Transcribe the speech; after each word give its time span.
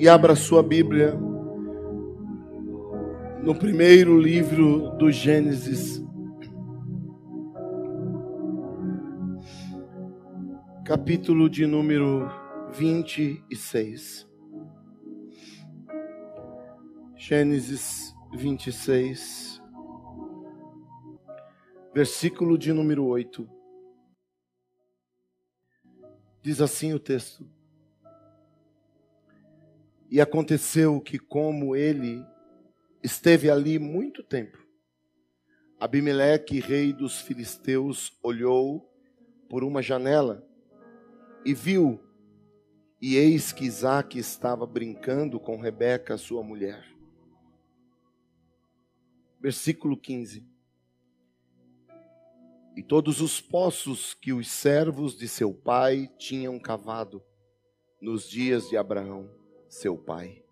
e 0.00 0.08
abra 0.08 0.34
sua 0.34 0.62
Bíblia 0.62 1.14
no 3.42 3.54
primeiro 3.54 4.18
livro 4.18 4.96
do 4.96 5.12
Gênesis, 5.12 6.02
capítulo 10.86 11.50
de 11.50 11.66
número 11.66 12.30
26. 12.72 14.26
Gênesis 17.14 18.16
26, 18.32 19.62
versículo 21.94 22.56
de 22.56 22.72
número 22.72 23.04
8. 23.04 23.46
Diz 26.40 26.62
assim 26.62 26.94
o 26.94 26.98
texto: 26.98 27.59
E 30.10 30.20
aconteceu 30.20 31.00
que, 31.00 31.18
como 31.18 31.76
ele 31.76 32.26
esteve 33.02 33.48
ali 33.48 33.78
muito 33.78 34.24
tempo, 34.24 34.58
Abimeleque, 35.78 36.60
rei 36.60 36.92
dos 36.92 37.20
filisteus, 37.20 38.18
olhou 38.22 38.92
por 39.48 39.64
uma 39.64 39.80
janela 39.80 40.46
e 41.42 41.54
viu, 41.54 41.98
e 43.00 43.16
eis 43.16 43.50
que 43.50 43.64
Isaac 43.64 44.18
estava 44.18 44.66
brincando 44.66 45.40
com 45.40 45.56
Rebeca, 45.56 46.18
sua 46.18 46.42
mulher. 46.42 46.84
Versículo 49.40 49.96
15. 49.96 50.46
E 52.76 52.82
todos 52.82 53.22
os 53.22 53.40
poços 53.40 54.12
que 54.12 54.34
os 54.34 54.48
servos 54.48 55.16
de 55.16 55.26
seu 55.26 55.54
pai 55.54 56.10
tinham 56.18 56.58
cavado 56.58 57.22
nos 58.02 58.28
dias 58.28 58.68
de 58.68 58.76
Abraão, 58.76 59.39
seu 59.70 59.96
pai. 59.96 60.44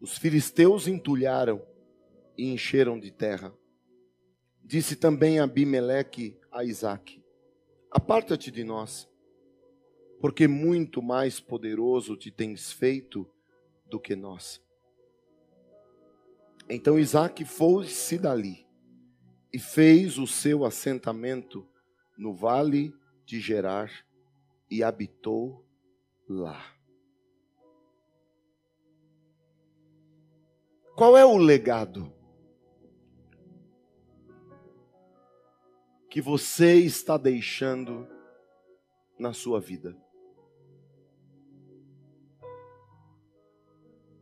Os 0.00 0.16
filisteus 0.16 0.86
entulharam 0.86 1.60
e 2.38 2.50
encheram 2.50 2.98
de 2.98 3.10
terra. 3.10 3.52
Disse 4.62 4.94
também 4.94 5.40
Abimeleque 5.40 6.38
a 6.50 6.64
Isaque: 6.64 7.22
Aparta-te 7.90 8.50
de 8.50 8.62
nós, 8.62 9.08
porque 10.20 10.46
muito 10.46 11.02
mais 11.02 11.40
poderoso 11.40 12.16
te 12.16 12.30
tens 12.30 12.72
feito 12.72 13.28
do 13.84 13.98
que 13.98 14.14
nós. 14.14 14.62
Então 16.68 16.98
Isaac 16.98 17.44
foi-se 17.44 18.16
dali 18.16 18.64
e 19.52 19.58
fez 19.58 20.18
o 20.18 20.26
seu 20.26 20.64
assentamento 20.64 21.66
no 22.16 22.32
vale 22.32 22.94
de 23.26 23.40
Gerar 23.40 23.90
e 24.70 24.84
habitou 24.84 25.66
lá. 26.28 26.79
Qual 31.00 31.16
é 31.16 31.24
o 31.24 31.38
legado 31.38 32.12
que 36.10 36.20
você 36.20 36.74
está 36.74 37.16
deixando 37.16 38.06
na 39.18 39.32
sua 39.32 39.58
vida? 39.60 39.96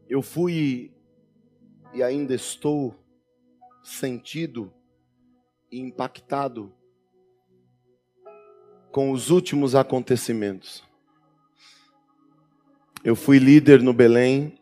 Eu 0.09 0.23
fui 0.23 0.95
e 1.93 2.01
ainda 2.01 2.33
estou 2.33 2.95
sentido 3.83 4.73
e 5.73 5.81
impactado 5.81 6.73
com 8.93 9.11
os 9.11 9.31
últimos 9.31 9.75
acontecimentos. 9.75 10.85
Eu 13.03 13.17
fui 13.17 13.41
líder 13.41 13.83
no 13.83 13.93
Belém 13.93 14.58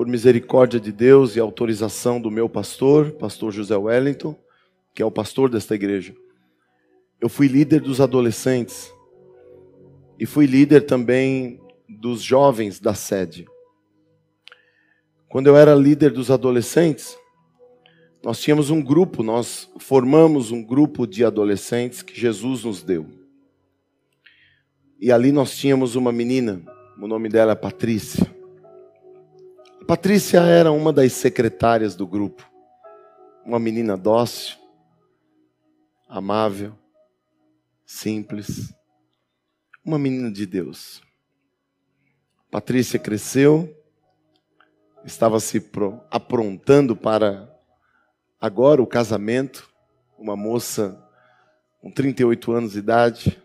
por 0.00 0.06
misericórdia 0.06 0.80
de 0.80 0.90
Deus 0.90 1.36
e 1.36 1.40
autorização 1.40 2.18
do 2.18 2.30
meu 2.30 2.48
pastor, 2.48 3.12
pastor 3.12 3.52
José 3.52 3.76
Wellington, 3.76 4.34
que 4.94 5.02
é 5.02 5.04
o 5.04 5.10
pastor 5.10 5.50
desta 5.50 5.74
igreja. 5.74 6.16
Eu 7.20 7.28
fui 7.28 7.46
líder 7.46 7.82
dos 7.82 8.00
adolescentes 8.00 8.90
e 10.18 10.24
fui 10.24 10.46
líder 10.46 10.86
também 10.86 11.60
dos 11.86 12.22
jovens 12.22 12.80
da 12.80 12.94
sede. 12.94 13.46
Quando 15.28 15.48
eu 15.48 15.54
era 15.54 15.74
líder 15.74 16.12
dos 16.12 16.30
adolescentes, 16.30 17.14
nós 18.24 18.40
tínhamos 18.40 18.70
um 18.70 18.80
grupo, 18.80 19.22
nós 19.22 19.70
formamos 19.78 20.50
um 20.50 20.64
grupo 20.64 21.06
de 21.06 21.26
adolescentes 21.26 22.00
que 22.00 22.18
Jesus 22.18 22.64
nos 22.64 22.82
deu. 22.82 23.06
E 24.98 25.12
ali 25.12 25.30
nós 25.30 25.54
tínhamos 25.54 25.94
uma 25.94 26.10
menina, 26.10 26.62
o 26.98 27.06
nome 27.06 27.28
dela 27.28 27.52
é 27.52 27.54
Patrícia. 27.54 28.39
Patrícia 29.90 30.38
era 30.42 30.70
uma 30.70 30.92
das 30.92 31.14
secretárias 31.14 31.96
do 31.96 32.06
grupo. 32.06 32.48
Uma 33.44 33.58
menina 33.58 33.96
dócil, 33.96 34.56
amável, 36.08 36.78
simples. 37.84 38.72
Uma 39.84 39.98
menina 39.98 40.30
de 40.30 40.46
Deus. 40.46 41.02
Patrícia 42.52 43.00
cresceu, 43.00 43.76
estava 45.04 45.40
se 45.40 45.60
aprontando 46.08 46.94
para 46.94 47.52
agora 48.40 48.80
o 48.80 48.86
casamento, 48.86 49.68
uma 50.16 50.36
moça 50.36 51.04
com 51.80 51.90
38 51.90 52.52
anos 52.52 52.72
de 52.74 52.78
idade, 52.78 53.42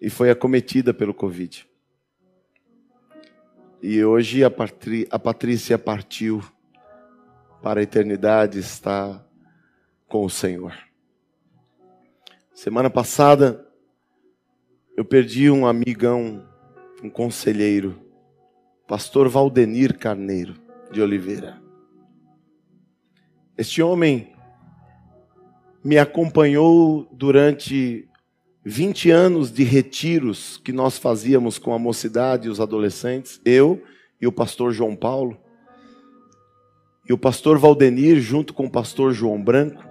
e 0.00 0.08
foi 0.08 0.30
acometida 0.30 0.94
pelo 0.94 1.12
Covid. 1.12 1.70
E 3.84 4.04
hoje 4.04 4.44
a, 4.44 4.50
Patrí 4.50 5.08
a 5.10 5.18
Patrícia 5.18 5.76
partiu 5.76 6.40
para 7.60 7.80
a 7.80 7.82
eternidade, 7.82 8.60
está 8.60 9.20
com 10.06 10.24
o 10.24 10.30
Senhor. 10.30 10.72
Semana 12.54 12.88
passada, 12.88 13.66
eu 14.96 15.04
perdi 15.04 15.50
um 15.50 15.66
amigão, 15.66 16.46
um 17.02 17.10
conselheiro, 17.10 18.00
pastor 18.86 19.28
Valdenir 19.28 19.98
Carneiro 19.98 20.54
de 20.92 21.02
Oliveira. 21.02 21.60
Este 23.58 23.82
homem 23.82 24.32
me 25.82 25.98
acompanhou 25.98 27.08
durante 27.10 28.08
20 28.64 29.10
anos 29.10 29.50
de 29.50 29.64
retiros 29.64 30.56
que 30.56 30.72
nós 30.72 30.96
fazíamos 30.96 31.58
com 31.58 31.74
a 31.74 31.78
mocidade 31.78 32.46
e 32.46 32.50
os 32.50 32.60
adolescentes, 32.60 33.40
eu 33.44 33.82
e 34.20 34.26
o 34.26 34.32
pastor 34.32 34.72
João 34.72 34.94
Paulo. 34.94 35.36
E 37.08 37.12
o 37.12 37.18
pastor 37.18 37.58
Valdenir, 37.58 38.20
junto 38.20 38.54
com 38.54 38.66
o 38.66 38.70
pastor 38.70 39.12
João 39.12 39.42
Branco, 39.42 39.84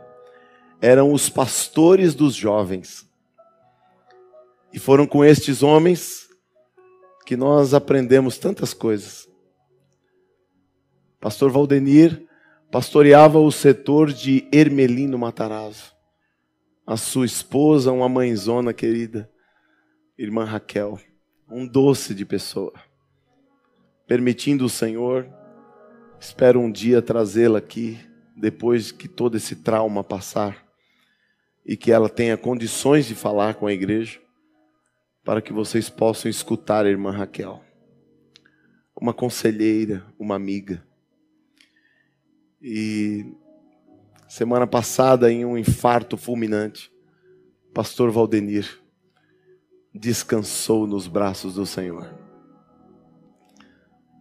eram 0.82 1.12
os 1.12 1.30
pastores 1.30 2.16
dos 2.16 2.34
jovens. 2.34 3.06
E 4.72 4.80
foram 4.80 5.06
com 5.06 5.24
estes 5.24 5.62
homens 5.62 6.30
que 7.26 7.36
nós 7.36 7.74
aprendemos 7.74 8.38
tantas 8.38 8.74
coisas. 8.74 9.28
Pastor 11.20 11.52
Valdenir 11.52 12.26
pastoreava 12.72 13.38
o 13.38 13.52
setor 13.52 14.14
de 14.14 14.48
Ermelino 14.52 15.20
Matarazzo. 15.20 15.94
A 16.86 16.98
sua 16.98 17.26
esposa, 17.26 17.92
uma 17.92 18.10
mãezona 18.10 18.74
querida, 18.74 19.30
irmã 20.18 20.44
Raquel, 20.44 21.00
um 21.50 21.68
doce 21.68 22.16
de 22.16 22.26
pessoa. 22.26 22.74
Permitindo 24.08 24.66
o 24.66 24.70
Senhor, 24.70 25.30
espero 26.20 26.60
um 26.60 26.72
dia 26.72 27.02
trazê-la 27.02 27.60
aqui, 27.60 28.00
depois 28.36 28.92
que 28.92 29.08
todo 29.08 29.38
esse 29.38 29.58
trauma 29.58 30.04
passar, 30.04 30.66
e 31.66 31.78
que 31.78 31.92
ela 31.92 32.10
tenha 32.10 32.36
condições 32.36 33.06
de 33.06 33.14
falar 33.14 33.56
com 33.56 33.68
a 33.68 33.74
igreja 33.74 34.20
para 35.24 35.42
que 35.42 35.54
vocês 35.54 35.90
possam 35.90 36.30
escutar 36.30 36.86
a 36.86 36.90
irmã 36.90 37.12
Raquel. 37.12 37.64
Uma 39.00 39.14
conselheira, 39.14 40.06
uma 40.18 40.36
amiga. 40.36 40.86
E 42.62 43.26
semana 44.32 44.66
passada, 44.66 45.30
em 45.30 45.44
um 45.44 45.58
infarto 45.58 46.16
fulminante, 46.16 46.90
pastor 47.74 48.10
Valdenir 48.10 48.82
descansou 49.94 50.88
nos 50.88 51.06
braços 51.06 51.56
do 51.56 51.66
Senhor. 51.66 52.10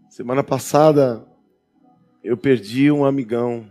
Semana 0.09 0.43
passada, 0.43 1.25
eu 2.25 2.37
perdi 2.37 2.91
um 2.91 3.05
amigão, 3.05 3.71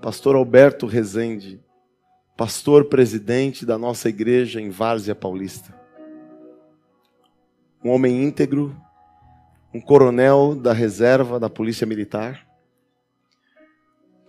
pastor 0.00 0.34
Alberto 0.34 0.84
Rezende, 0.84 1.62
pastor 2.36 2.86
presidente 2.86 3.64
da 3.64 3.78
nossa 3.78 4.08
igreja 4.08 4.60
em 4.60 4.68
Várzea 4.68 5.14
Paulista. 5.14 5.72
Um 7.84 7.90
homem 7.90 8.24
íntegro, 8.24 8.76
um 9.72 9.80
coronel 9.80 10.56
da 10.56 10.72
reserva 10.72 11.38
da 11.38 11.48
Polícia 11.48 11.86
Militar, 11.86 12.51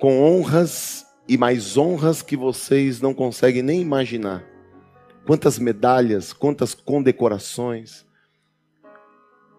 com 0.04 0.22
honras 0.22 1.08
e 1.30 1.38
mais 1.38 1.78
honras 1.78 2.22
que 2.22 2.36
vocês 2.36 3.00
não 3.00 3.14
conseguem 3.14 3.62
nem 3.62 3.80
imaginar. 3.80 4.44
Quantas 5.26 5.58
medalhas, 5.58 6.34
quantas 6.34 6.74
condecorações. 6.76 8.06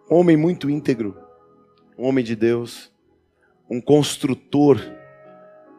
Homem 0.06 0.36
muito 0.36 0.68
íntegro, 0.68 1.16
homem 1.96 2.22
de 2.22 2.36
Deus, 2.36 2.92
um 3.70 3.80
construtor. 3.80 4.78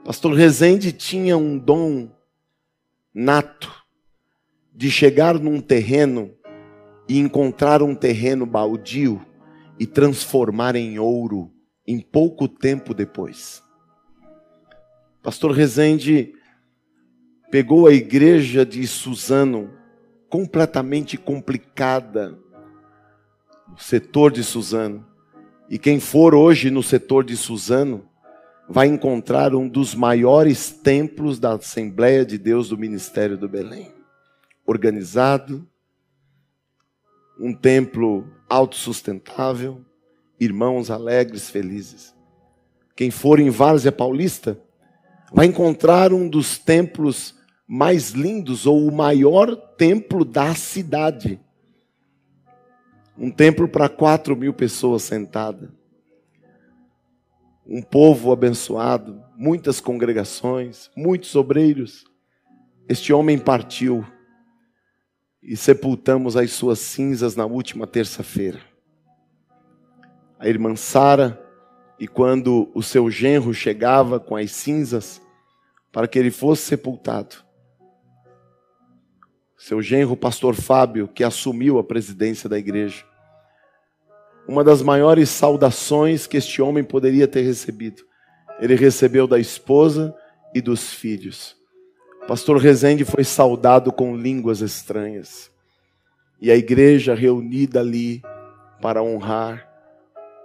Pastor 0.04 0.34
Rezende 0.34 0.92
tinha 0.92 1.38
um 1.38 1.60
dom 1.60 2.10
nato 3.14 3.72
de 4.74 4.90
chegar 4.90 5.38
num 5.38 5.62
terreno 5.62 6.34
e 7.08 7.20
encontrar 7.20 7.84
um 7.84 7.94
terreno 7.94 8.48
baldio 8.48 9.24
e 9.80 9.86
transformar 9.86 10.76
em 10.76 10.98
ouro 10.98 11.52
em 11.86 12.00
pouco 12.00 12.48
tempo 12.48 12.96
depois. 12.96 13.64
Pastor 15.26 15.54
Rezende 15.54 16.36
pegou 17.50 17.88
a 17.88 17.92
igreja 17.92 18.64
de 18.64 18.86
Suzano, 18.86 19.74
completamente 20.30 21.18
complicada, 21.18 22.38
o 23.76 23.82
setor 23.82 24.32
de 24.32 24.44
Suzano. 24.44 25.04
E 25.68 25.80
quem 25.80 26.00
for 26.00 26.36
hoje 26.36 26.70
no 26.70 26.84
setor 26.84 27.24
de 27.24 27.36
Suzano, 27.36 28.08
vai 28.70 28.86
encontrar 28.86 29.56
um 29.56 29.68
dos 29.68 29.96
maiores 29.96 30.70
templos 30.70 31.40
da 31.40 31.54
Assembleia 31.54 32.24
de 32.24 32.38
Deus 32.38 32.70
do 32.70 32.78
Ministério 32.78 33.36
do 33.36 33.50
Belém. 33.50 33.92
Organizado, 34.64 35.68
um 37.40 37.52
templo 37.52 38.32
autossustentável, 38.48 39.84
irmãos 40.40 40.92
alegres, 40.92 41.50
felizes. 41.50 42.14
Quem 42.96 43.10
for 43.10 43.40
em 43.40 43.50
Várzea 43.50 43.92
Paulista 43.92 44.64
vai 45.34 45.46
encontrar 45.46 46.14
um 46.14 46.28
dos 46.28 46.58
templos 46.58 47.36
mais 47.68 48.12
lindos 48.12 48.66
ou 48.66 48.88
o 48.88 48.92
maior 48.92 49.56
templo 49.56 50.24
da 50.24 50.54
cidade. 50.54 51.40
Um 53.18 53.32
templo 53.32 53.68
para 53.68 53.90
quatro 53.90 54.36
mil 54.36 54.54
pessoas 54.54 55.04
sentadas. 55.04 55.70
Um 57.66 57.82
povo 57.82 58.32
abençoado, 58.32 59.24
muitas 59.36 59.80
congregações, 59.80 60.92
muitos 60.96 61.36
obreiros. 61.36 62.06
Este 62.88 63.12
homem 63.12 63.40
partiu 63.40 64.06
e 65.42 65.58
sepultamos 65.58 66.38
as 66.38 66.52
suas 66.52 66.80
cinzas 66.80 67.36
na 67.36 67.46
última 67.46 67.88
terça-feira. 67.88 68.60
A 70.38 70.48
irmã 70.48 70.76
Sara, 70.76 71.45
e 72.00 72.08
quando 72.08 72.70
o 72.74 72.84
seu 72.84 73.10
genro 73.10 73.54
chegava 73.54 74.20
com 74.20 74.36
as 74.36 74.52
cinzas 74.52 75.22
para 75.92 76.08
que 76.08 76.20
ele 76.20 76.32
fosse 76.32 76.64
sepultado, 76.64 77.46
seu 79.58 79.82
genro, 79.82 80.16
pastor 80.16 80.54
Fábio, 80.54 81.08
que 81.08 81.24
assumiu 81.24 81.80
a 81.80 81.84
presidência 81.84 82.50
da 82.50 82.60
igreja, 82.60 83.06
uma 84.48 84.64
das 84.64 84.82
maiores 84.82 85.30
saudações 85.30 86.28
que 86.28 86.38
este 86.38 86.62
homem 86.62 86.84
poderia 86.84 87.28
ter 87.28 87.42
recebido, 87.42 88.04
ele 88.60 88.76
recebeu 88.76 89.26
da 89.26 89.40
esposa 89.40 90.16
e 90.54 90.62
dos 90.62 90.94
filhos. 90.94 91.56
Pastor 92.28 92.58
Rezende 92.58 93.04
foi 93.06 93.24
saudado 93.24 93.92
com 93.92 94.16
línguas 94.16 94.62
estranhas. 94.62 95.52
E 96.42 96.52
a 96.52 96.56
igreja 96.56 97.16
reunida 97.16 97.80
ali 97.80 98.22
para 98.82 99.02
honrar 99.02 99.68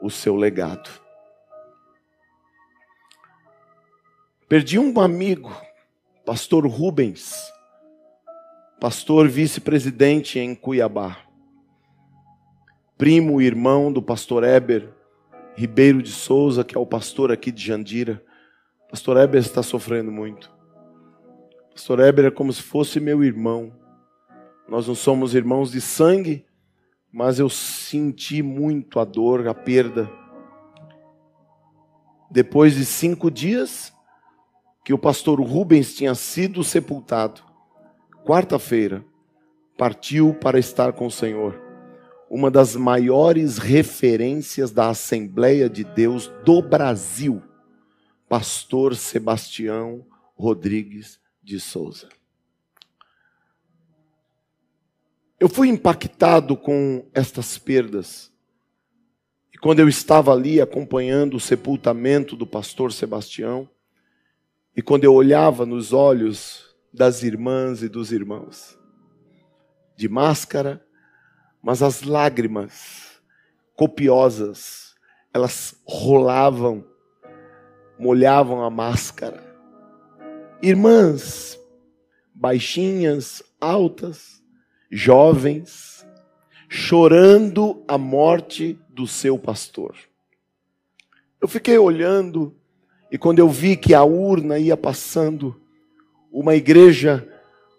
o 0.00 0.10
seu 0.10 0.36
legado. 0.36 0.88
Perdi 4.50 4.80
um 4.80 4.98
amigo, 4.98 5.56
pastor 6.26 6.66
Rubens, 6.66 7.36
pastor 8.80 9.28
vice-presidente 9.28 10.40
em 10.40 10.56
Cuiabá. 10.56 11.18
Primo 12.98 13.40
e 13.40 13.46
irmão 13.46 13.92
do 13.92 14.02
pastor 14.02 14.42
Eber 14.42 14.92
Ribeiro 15.54 16.02
de 16.02 16.10
Souza, 16.10 16.64
que 16.64 16.76
é 16.76 16.80
o 16.80 16.84
pastor 16.84 17.30
aqui 17.30 17.52
de 17.52 17.64
Jandira. 17.64 18.20
Pastor 18.90 19.18
Eber 19.18 19.40
está 19.40 19.62
sofrendo 19.62 20.10
muito. 20.10 20.50
Pastor 21.70 22.00
Heber 22.00 22.24
é 22.24 22.30
como 22.32 22.52
se 22.52 22.60
fosse 22.60 22.98
meu 22.98 23.22
irmão. 23.22 23.72
Nós 24.68 24.88
não 24.88 24.96
somos 24.96 25.32
irmãos 25.32 25.70
de 25.70 25.80
sangue, 25.80 26.44
mas 27.12 27.38
eu 27.38 27.48
senti 27.48 28.42
muito 28.42 28.98
a 28.98 29.04
dor, 29.04 29.46
a 29.46 29.54
perda. 29.54 30.10
Depois 32.28 32.74
de 32.74 32.84
cinco 32.84 33.30
dias 33.30 33.92
que 34.84 34.92
o 34.92 34.98
pastor 34.98 35.40
Rubens 35.40 35.94
tinha 35.94 36.14
sido 36.14 36.64
sepultado, 36.64 37.42
quarta-feira, 38.24 39.04
partiu 39.76 40.34
para 40.34 40.58
estar 40.58 40.92
com 40.92 41.06
o 41.06 41.10
Senhor. 41.10 41.60
Uma 42.28 42.50
das 42.50 42.76
maiores 42.76 43.58
referências 43.58 44.70
da 44.70 44.88
Assembleia 44.88 45.68
de 45.68 45.84
Deus 45.84 46.30
do 46.44 46.62
Brasil, 46.62 47.42
pastor 48.28 48.94
Sebastião 48.94 50.06
Rodrigues 50.36 51.18
de 51.42 51.58
Souza. 51.58 52.08
Eu 55.38 55.48
fui 55.48 55.68
impactado 55.68 56.56
com 56.56 57.06
estas 57.14 57.56
perdas. 57.56 58.30
E 59.52 59.58
quando 59.58 59.80
eu 59.80 59.88
estava 59.88 60.32
ali 60.32 60.60
acompanhando 60.60 61.38
o 61.38 61.40
sepultamento 61.40 62.36
do 62.36 62.46
pastor 62.46 62.92
Sebastião, 62.92 63.66
e 64.80 64.82
quando 64.82 65.04
eu 65.04 65.12
olhava 65.12 65.66
nos 65.66 65.92
olhos 65.92 66.74
das 66.90 67.22
irmãs 67.22 67.82
e 67.82 67.88
dos 67.90 68.12
irmãos, 68.12 68.78
de 69.94 70.08
máscara, 70.08 70.82
mas 71.62 71.82
as 71.82 72.00
lágrimas 72.00 73.20
copiosas, 73.76 74.94
elas 75.34 75.78
rolavam, 75.84 76.82
molhavam 77.98 78.64
a 78.64 78.70
máscara 78.70 79.50
irmãs, 80.62 81.60
baixinhas, 82.34 83.42
altas, 83.60 84.42
jovens, 84.90 86.06
chorando 86.70 87.84
a 87.86 87.98
morte 87.98 88.80
do 88.88 89.06
seu 89.06 89.38
pastor. 89.38 89.94
Eu 91.38 91.48
fiquei 91.48 91.76
olhando 91.76 92.58
e 93.10 93.18
quando 93.18 93.40
eu 93.40 93.48
vi 93.48 93.76
que 93.76 93.92
a 93.92 94.04
urna 94.04 94.58
ia 94.58 94.76
passando, 94.76 95.60
uma 96.32 96.54
igreja 96.54 97.26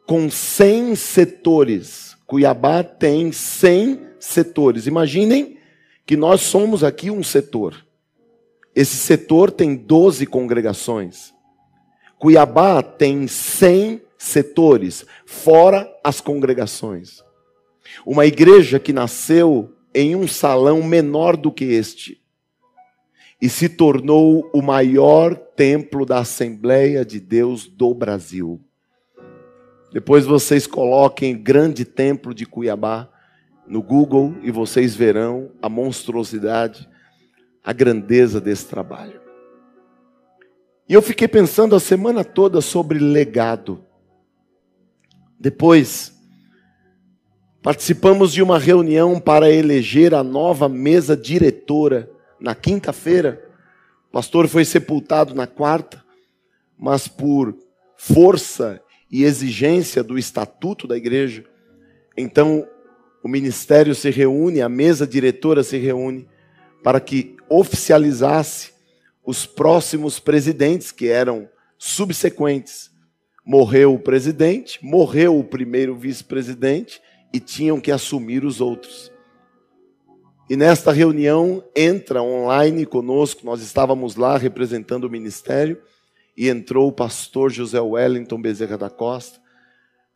com 0.06 0.30
100 0.30 0.96
setores. 0.96 2.18
Cuiabá 2.28 2.84
tem 2.84 3.32
100 3.32 4.00
setores. 4.20 4.88
Imaginem 4.88 5.58
que 6.06 6.18
nós 6.18 6.42
somos 6.42 6.84
aqui 6.84 7.10
um 7.10 7.24
setor. 7.24 7.86
Esse 8.76 8.98
setor 8.98 9.52
tem 9.52 9.76
12 9.76 10.26
congregações. 10.26 11.34
Cuiabá 12.20 12.84
tem 12.84 13.28
100 13.28 14.02
setores, 14.18 15.06
fora 15.26 15.90
as 16.04 16.22
congregações. 16.22 17.24
Uma 18.06 18.26
igreja 18.26 18.80
que 18.80 18.94
nasceu 18.94 19.74
em 19.94 20.16
um 20.16 20.28
salão 20.28 20.84
menor 20.84 21.36
do 21.36 21.52
que 21.52 21.66
este 21.66 22.21
e 23.42 23.50
se 23.50 23.68
tornou 23.68 24.48
o 24.54 24.62
maior 24.62 25.36
templo 25.36 26.06
da 26.06 26.20
Assembleia 26.20 27.04
de 27.04 27.20
Deus 27.20 27.66
do 27.66 27.92
Brasil. 27.94 28.62
Depois 29.92 30.26
vocês 30.26 30.68
coloquem 30.68 31.42
Grande 31.42 31.84
Templo 31.84 32.36
de 32.36 32.46
Cuiabá 32.46 33.10
no 33.68 33.82
Google 33.82 34.36
e 34.44 34.52
vocês 34.52 34.96
verão 34.96 35.52
a 35.60 35.68
monstruosidade, 35.68 36.88
a 37.64 37.74
grandeza 37.74 38.40
desse 38.40 38.68
trabalho. 38.68 39.20
E 40.88 40.94
eu 40.94 41.02
fiquei 41.02 41.28
pensando 41.28 41.76
a 41.76 41.80
semana 41.80 42.24
toda 42.24 42.62
sobre 42.62 43.00
legado. 43.00 43.84
Depois, 45.40 46.14
participamos 47.64 48.32
de 48.32 48.44
uma 48.44 48.60
reunião 48.60 49.20
para 49.20 49.50
eleger 49.50 50.14
a 50.14 50.24
nova 50.24 50.70
mesa 50.70 51.18
diretora 51.18 52.10
na 52.42 52.56
quinta-feira. 52.56 53.48
O 54.10 54.12
pastor 54.12 54.48
foi 54.48 54.66
sepultado 54.66 55.34
na 55.34 55.48
quarta, 55.48 56.04
mas 56.78 57.08
por 57.08 57.56
força 57.96 58.82
e 59.10 59.24
exigência 59.24 60.04
do 60.04 60.18
estatuto 60.18 60.88
da 60.88 60.98
igreja, 60.98 61.46
então 62.18 62.68
o 63.24 63.28
ministério 63.28 63.94
se 63.94 64.10
reúne, 64.10 64.62
a 64.62 64.70
mesa 64.70 65.06
diretora 65.06 65.64
se 65.64 65.78
reúne 65.78 66.28
para 66.84 67.00
que 67.00 67.36
oficializasse 67.48 68.72
os 69.24 69.46
próximos 69.46 70.20
presidentes, 70.20 70.92
que 70.92 71.08
eram 71.08 71.48
subsequentes. 71.78 72.90
Morreu 73.46 73.94
o 73.94 74.00
presidente, 74.00 74.80
morreu 74.84 75.38
o 75.38 75.44
primeiro 75.44 75.96
vice-presidente 75.96 77.02
e 77.34 77.40
tinham 77.40 77.80
que 77.80 77.92
assumir 77.92 78.44
os 78.44 78.60
outros. 78.60 79.11
E 80.52 80.58
nesta 80.58 80.92
reunião 80.92 81.64
entra 81.74 82.22
online 82.22 82.86
conosco, 82.86 83.46
nós 83.46 83.62
estávamos 83.62 84.18
lá 84.18 84.38
representando 84.38 85.06
o 85.06 85.10
ministério, 85.10 85.82
e 86.36 86.50
entrou 86.50 86.90
o 86.90 86.92
pastor 86.92 87.50
José 87.50 87.80
Wellington 87.80 88.42
Bezerra 88.42 88.78
da 88.78 88.90
Costa. 88.90 89.40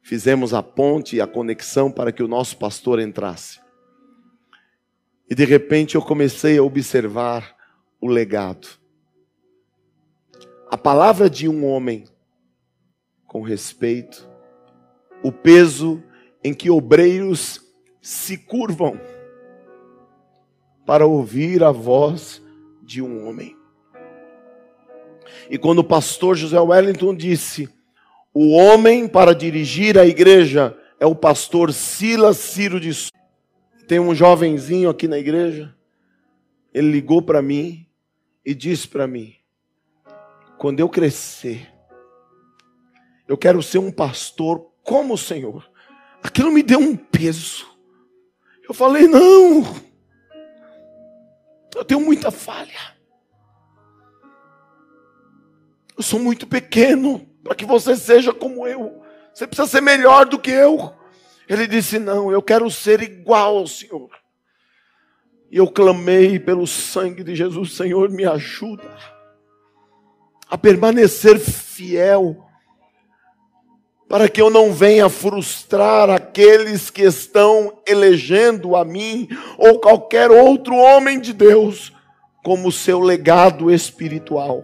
Fizemos 0.02 0.54
a 0.54 0.62
ponte 0.62 1.16
e 1.16 1.22
a 1.22 1.26
conexão 1.26 1.90
para 1.90 2.12
que 2.12 2.22
o 2.22 2.28
nosso 2.28 2.58
pastor 2.58 3.00
entrasse. 3.00 3.62
E 5.30 5.34
de 5.34 5.46
repente 5.46 5.96
eu 5.96 6.02
comecei 6.02 6.58
a 6.58 6.64
observar 6.64 7.56
o 8.02 8.08
legado. 8.10 8.68
A 10.70 10.78
palavra 10.78 11.30
de 11.30 11.48
um 11.48 11.66
homem 11.66 12.04
com 13.26 13.42
respeito, 13.42 14.28
o 15.24 15.32
peso 15.32 16.04
em 16.44 16.54
que 16.54 16.70
obreiros 16.70 17.62
se 18.02 18.38
curvam 18.38 19.00
para 20.86 21.06
ouvir 21.06 21.64
a 21.64 21.72
voz 21.72 22.42
de 22.82 23.02
um 23.02 23.28
homem. 23.28 23.56
E 25.50 25.58
quando 25.58 25.80
o 25.80 25.84
pastor 25.84 26.36
José 26.36 26.60
Wellington 26.60 27.16
disse: 27.16 27.70
o 28.34 28.52
homem 28.52 29.08
para 29.08 29.34
dirigir 29.34 29.98
a 29.98 30.06
igreja 30.06 30.78
é 31.00 31.06
o 31.06 31.16
pastor 31.16 31.72
Silas 31.72 32.38
Ciro 32.38 32.80
de 32.80 32.94
Souza. 32.94 33.12
Tem 33.88 34.00
um 34.00 34.14
jovenzinho 34.14 34.90
aqui 34.90 35.08
na 35.08 35.18
igreja. 35.18 35.76
Ele 36.74 36.92
ligou 36.92 37.22
para 37.22 37.42
mim 37.42 37.88
e 38.44 38.54
disse 38.54 38.88
para 38.88 39.08
mim: 39.08 39.36
quando 40.58 40.80
eu 40.80 40.90
crescer, 40.90 41.72
eu 43.28 43.38
quero 43.38 43.64
ser 43.64 43.78
um 43.78 43.92
pastor 43.92 44.70
como 44.84 45.14
o 45.14 45.18
Senhor. 45.18 45.70
Aquilo 46.22 46.52
me 46.52 46.62
deu 46.62 46.80
um 46.80 46.96
peso. 46.96 47.66
Eu 48.68 48.74
falei: 48.74 49.08
não, 49.08 49.64
eu 51.76 51.86
tenho 51.86 52.00
muita 52.00 52.32
falha. 52.32 52.96
Eu 55.98 56.04
sou 56.04 56.20
muito 56.20 56.48
pequeno 56.48 57.28
para 57.44 57.56
que 57.56 57.66
você 57.66 57.96
seja 57.96 58.34
como 58.34 58.68
eu. 58.68 59.02
Você 59.34 59.46
precisa 59.46 59.68
ser 59.68 59.82
melhor 59.82 60.26
do 60.26 60.40
que 60.40 60.52
eu. 60.52 60.94
Ele 61.48 61.68
disse: 61.68 62.00
Não, 62.00 62.32
eu 62.32 62.42
quero 62.42 62.70
ser 62.72 63.02
igual 63.02 63.58
ao 63.58 63.68
Senhor. 63.68 64.10
E 65.52 65.58
eu 65.58 65.68
clamei 65.68 66.40
pelo 66.40 66.66
sangue 66.66 67.24
de 67.24 67.36
Jesus: 67.36 67.74
Senhor, 67.74 68.10
me 68.10 68.26
ajuda 68.26 68.90
a 70.50 70.58
permanecer 70.58 71.40
fiel, 71.40 72.45
para 74.08 74.30
que 74.30 74.42
eu 74.42 74.50
não 74.50 74.72
venha 74.72 75.10
frustrar 75.10 76.10
aqueles 76.10 76.90
que 76.90 77.02
estão 77.02 77.82
elegendo 77.88 78.76
a 78.76 78.86
mim 78.86 79.28
ou 79.58 79.80
qualquer 79.80 80.30
outro 80.30 80.76
homem 80.76 81.20
de 81.20 81.34
Deus 81.34 81.92
como 82.44 82.72
seu 82.72 83.00
legado 83.00 83.72
espiritual. 83.72 84.64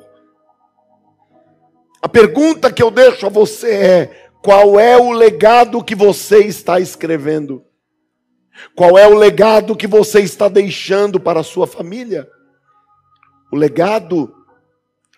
A 2.01 2.07
pergunta 2.07 2.71
que 2.71 2.81
eu 2.81 2.91
deixo 2.91 3.25
a 3.25 3.29
você 3.29 3.71
é: 3.71 4.29
qual 4.41 4.79
é 4.79 4.97
o 4.97 5.11
legado 5.11 5.83
que 5.83 5.95
você 5.95 6.45
está 6.45 6.79
escrevendo? 6.79 7.63
Qual 8.75 8.97
é 8.97 9.07
o 9.07 9.15
legado 9.15 9.75
que 9.75 9.87
você 9.87 10.19
está 10.21 10.47
deixando 10.47 11.19
para 11.19 11.39
a 11.39 11.43
sua 11.43 11.65
família? 11.65 12.29
O 13.51 13.55
legado, 13.55 14.33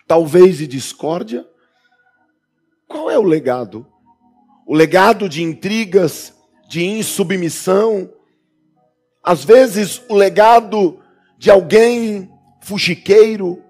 talvez, 0.06 0.58
de 0.58 0.66
discórdia? 0.66 1.46
Qual 2.88 3.10
é 3.10 3.18
o 3.18 3.22
legado? 3.22 3.86
O 4.66 4.74
legado 4.74 5.28
de 5.28 5.42
intrigas, 5.42 6.34
de 6.68 6.84
insubmissão? 6.84 8.10
Às 9.22 9.44
vezes, 9.44 10.02
o 10.08 10.14
legado 10.14 11.00
de 11.38 11.50
alguém 11.50 12.30
fuxiqueiro, 12.60 13.62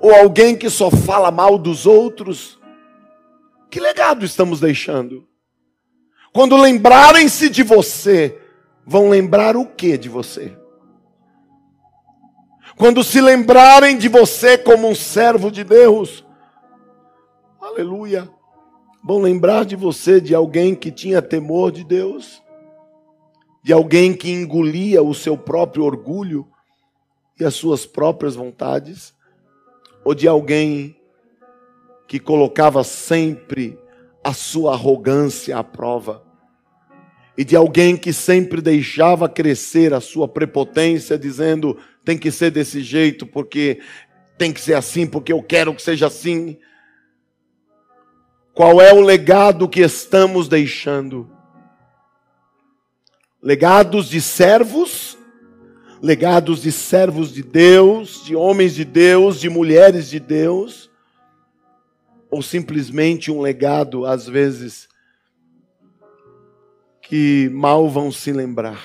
ou 0.00 0.14
alguém 0.14 0.56
que 0.56 0.68
só 0.68 0.90
fala 0.90 1.30
mal 1.30 1.58
dos 1.58 1.86
outros? 1.86 2.58
Que 3.70 3.80
legado 3.80 4.24
estamos 4.24 4.60
deixando? 4.60 5.26
Quando 6.32 6.56
lembrarem-se 6.56 7.48
de 7.48 7.62
você, 7.62 8.38
vão 8.86 9.08
lembrar 9.08 9.56
o 9.56 9.64
que 9.64 9.96
de 9.96 10.08
você? 10.08 10.56
Quando 12.76 13.02
se 13.02 13.22
lembrarem 13.22 13.96
de 13.96 14.08
você 14.08 14.58
como 14.58 14.86
um 14.86 14.94
servo 14.94 15.50
de 15.50 15.64
Deus, 15.64 16.24
aleluia, 17.58 18.30
vão 19.06 19.18
lembrar 19.18 19.64
de 19.64 19.76
você 19.76 20.20
de 20.20 20.34
alguém 20.34 20.74
que 20.74 20.90
tinha 20.90 21.22
temor 21.22 21.70
de 21.70 21.84
Deus, 21.84 22.42
de 23.62 23.72
alguém 23.72 24.12
que 24.12 24.32
engolia 24.32 25.00
o 25.00 25.14
seu 25.14 25.38
próprio 25.38 25.84
orgulho 25.84 26.44
e 27.38 27.44
as 27.44 27.54
suas 27.54 27.86
próprias 27.86 28.34
vontades 28.34 29.14
ou 30.04 30.12
de 30.12 30.26
alguém 30.26 30.96
que 32.08 32.18
colocava 32.18 32.82
sempre 32.82 33.78
a 34.24 34.32
sua 34.32 34.72
arrogância 34.72 35.56
à 35.56 35.62
prova, 35.62 36.24
e 37.38 37.44
de 37.44 37.54
alguém 37.54 37.96
que 37.96 38.12
sempre 38.12 38.60
deixava 38.60 39.28
crescer 39.28 39.92
a 39.92 40.00
sua 40.00 40.26
prepotência, 40.26 41.18
dizendo: 41.18 41.76
tem 42.04 42.16
que 42.16 42.30
ser 42.30 42.50
desse 42.50 42.80
jeito, 42.82 43.26
porque 43.26 43.80
tem 44.38 44.52
que 44.52 44.60
ser 44.60 44.74
assim, 44.74 45.06
porque 45.06 45.32
eu 45.32 45.42
quero 45.42 45.74
que 45.74 45.82
seja 45.82 46.06
assim. 46.06 46.56
Qual 48.56 48.80
é 48.80 48.92
o 48.92 49.00
legado 49.00 49.68
que 49.68 49.80
estamos 49.80 50.48
deixando? 50.48 51.30
Legados 53.40 54.08
de 54.08 54.20
servos 54.20 55.16
legados 56.02 56.62
de 56.62 56.70
servos 56.70 57.32
de 57.32 57.42
Deus, 57.42 58.24
de 58.24 58.36
homens 58.36 58.74
de 58.74 58.84
Deus, 58.84 59.40
de 59.40 59.48
mulheres 59.48 60.08
de 60.08 60.20
Deus, 60.20 60.90
ou 62.30 62.42
simplesmente 62.42 63.30
um 63.30 63.40
legado, 63.40 64.04
às 64.04 64.26
vezes, 64.26 64.88
que 67.00 67.48
mal 67.52 67.88
vão 67.88 68.12
se 68.12 68.32
lembrar. 68.32 68.80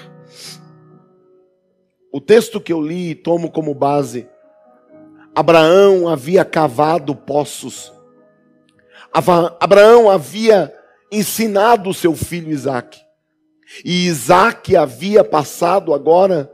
O 2.11 2.19
texto 2.19 2.59
que 2.61 2.73
eu 2.73 2.81
li 2.81 3.11
e 3.11 3.15
tomo 3.15 3.51
como 3.51 3.73
base, 3.73 4.27
Abraão 5.35 6.07
havia 6.07 6.43
cavado 6.43 7.15
poços, 7.15 7.91
Abraão 9.13 10.09
havia 10.09 10.73
ensinado 11.11 11.93
seu 11.93 12.15
filho 12.15 12.49
Isaac, 12.49 12.99
e 13.83 14.05
Isaac 14.07 14.75
havia 14.75 15.23
passado 15.23 15.93
agora 15.93 16.51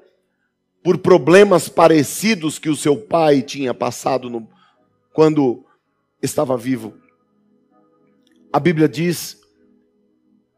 por 0.83 0.97
problemas 0.97 1.67
parecidos 1.67 2.57
que 2.57 2.69
o 2.69 2.75
seu 2.75 2.97
pai 2.97 3.41
tinha 3.41 3.73
passado 3.73 4.29
no, 4.29 4.47
quando 5.13 5.65
estava 6.21 6.57
vivo. 6.57 6.93
A 8.53 8.59
Bíblia 8.59 8.87
diz 8.87 9.37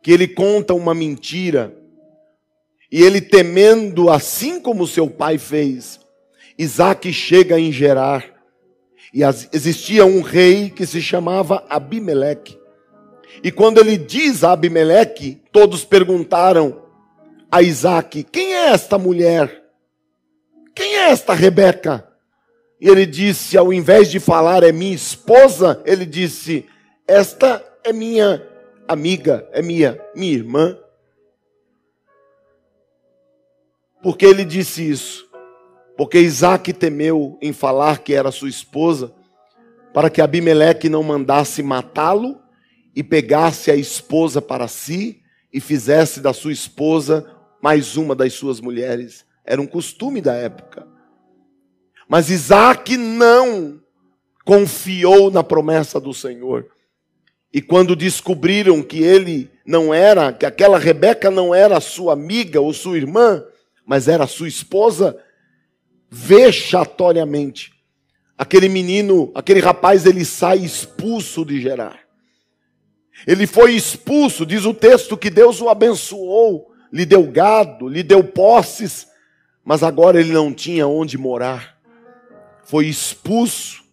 que 0.01 0.12
ele 0.12 0.27
conta 0.27 0.74
uma 0.74 0.94
mentira 0.94 1.75
e 2.91 3.01
ele 3.01 3.22
temendo 3.22 4.10
assim 4.10 4.60
como 4.60 4.88
seu 4.88 5.10
pai 5.10 5.38
fez, 5.38 6.00
Isaac 6.58 7.12
chega 7.12 7.60
em 7.60 7.72
Gerar 7.72 8.38
e 9.13 9.22
existia 9.51 10.06
um 10.06 10.22
rei 10.22 10.70
que 10.70 10.86
se 10.86 11.01
chamava 11.01 11.66
Abimeleque. 11.70 12.60
E 13.44 13.51
quando 13.51 13.80
ele 13.80 13.98
diz 13.98 14.44
a 14.44 14.51
Abimeleque, 14.51 15.42
todos 15.51 15.84
perguntaram 15.84 16.84
a 17.51 17.62
Isaac: 17.62 18.24
quem 18.24 18.54
é 18.54 18.70
esta 18.70 18.98
mulher? 18.98 19.63
Quem 20.75 20.96
é 20.96 21.10
esta 21.10 21.34
Rebeca? 21.34 22.08
E 22.80 22.88
ele 22.88 23.06
disse, 23.06 23.58
ao 23.58 23.74
invés 23.74 24.10
de 24.10 24.20
falar 24.20 24.63
é 24.63 24.72
minha 24.72 24.96
esposa, 24.96 25.82
ele 25.86 26.06
disse: 26.06 26.66
Esta 27.08 27.63
é 27.84 27.92
minha 27.92 28.46
amiga, 28.88 29.48
é 29.51 29.62
minha, 29.62 30.00
minha 30.16 30.34
irmã. 30.34 30.78
Por 34.01 34.18
que 34.18 34.25
ele 34.25 34.46
disse 34.46 34.89
isso? 34.89 35.28
Porque 36.00 36.18
Isaac 36.18 36.72
temeu 36.72 37.38
em 37.41 37.51
falar 37.51 38.00
que 38.00 38.13
era 38.13 38.32
sua 38.32 38.48
esposa, 38.48 39.13
para 39.94 40.10
que 40.10 40.22
Abimeleque 40.22 40.88
não 40.88 41.03
mandasse 41.03 41.62
matá-lo 41.62 42.39
e 42.96 43.03
pegasse 43.03 43.70
a 43.70 43.75
esposa 43.75 44.41
para 44.41 44.70
si 44.70 45.22
e 45.51 45.60
fizesse 45.60 46.22
da 46.22 46.32
sua 46.32 46.53
esposa 46.53 47.29
mais 47.62 47.98
uma 47.98 48.15
das 48.15 48.32
suas 48.32 48.62
mulheres. 48.62 49.25
Era 49.44 49.62
um 49.62 49.68
costume 49.68 50.22
da 50.22 50.34
época. 50.36 50.88
Mas 52.08 52.29
Isaac 52.29 52.96
não 52.96 53.82
confiou 54.46 55.29
na 55.29 55.44
promessa 55.44 56.00
do 56.00 56.13
Senhor. 56.13 56.65
E 57.53 57.62
quando 57.62 57.94
descobriram 57.94 58.82
que 58.82 59.03
ele 59.03 59.51
não 59.65 59.94
era, 59.94 60.32
que 60.32 60.46
aquela 60.46 60.79
Rebeca 60.79 61.29
não 61.29 61.53
era 61.53 61.82
sua 61.82 62.13
amiga 62.13 62.62
ou 62.62 62.72
sua 62.72 62.96
irmã, 62.96 63.44
mas 63.86 64.08
era 64.08 64.25
sua 64.27 64.48
esposa, 64.48 65.22
vexatoriamente, 66.10 67.72
aquele 68.38 68.68
menino, 68.68 69.32
aquele 69.36 69.60
rapaz, 69.60 70.06
ele 70.06 70.25
sai 70.25 70.60
expulso 70.60 71.46
de 71.46 71.62
Gerar. 71.62 72.00
Ele 73.28 73.46
foi 73.46 73.74
expulso, 73.74 74.46
diz 74.46 74.66
o 74.66 74.74
texto 74.74 75.18
que 75.18 75.30
Deus 75.30 75.62
o 75.62 75.70
abençoou, 75.70 76.72
lhe 76.92 77.06
deu 77.06 77.24
gado, 77.24 77.88
lhe 77.88 78.01
deu 78.01 78.24
posses, 78.24 79.08
mas 79.63 79.84
agora 79.84 80.20
ele 80.20 80.32
não 80.32 80.54
tinha 80.54 80.88
onde 80.88 81.18
morar. 81.18 81.78
Foi 82.63 82.86
expulso, 82.86 83.84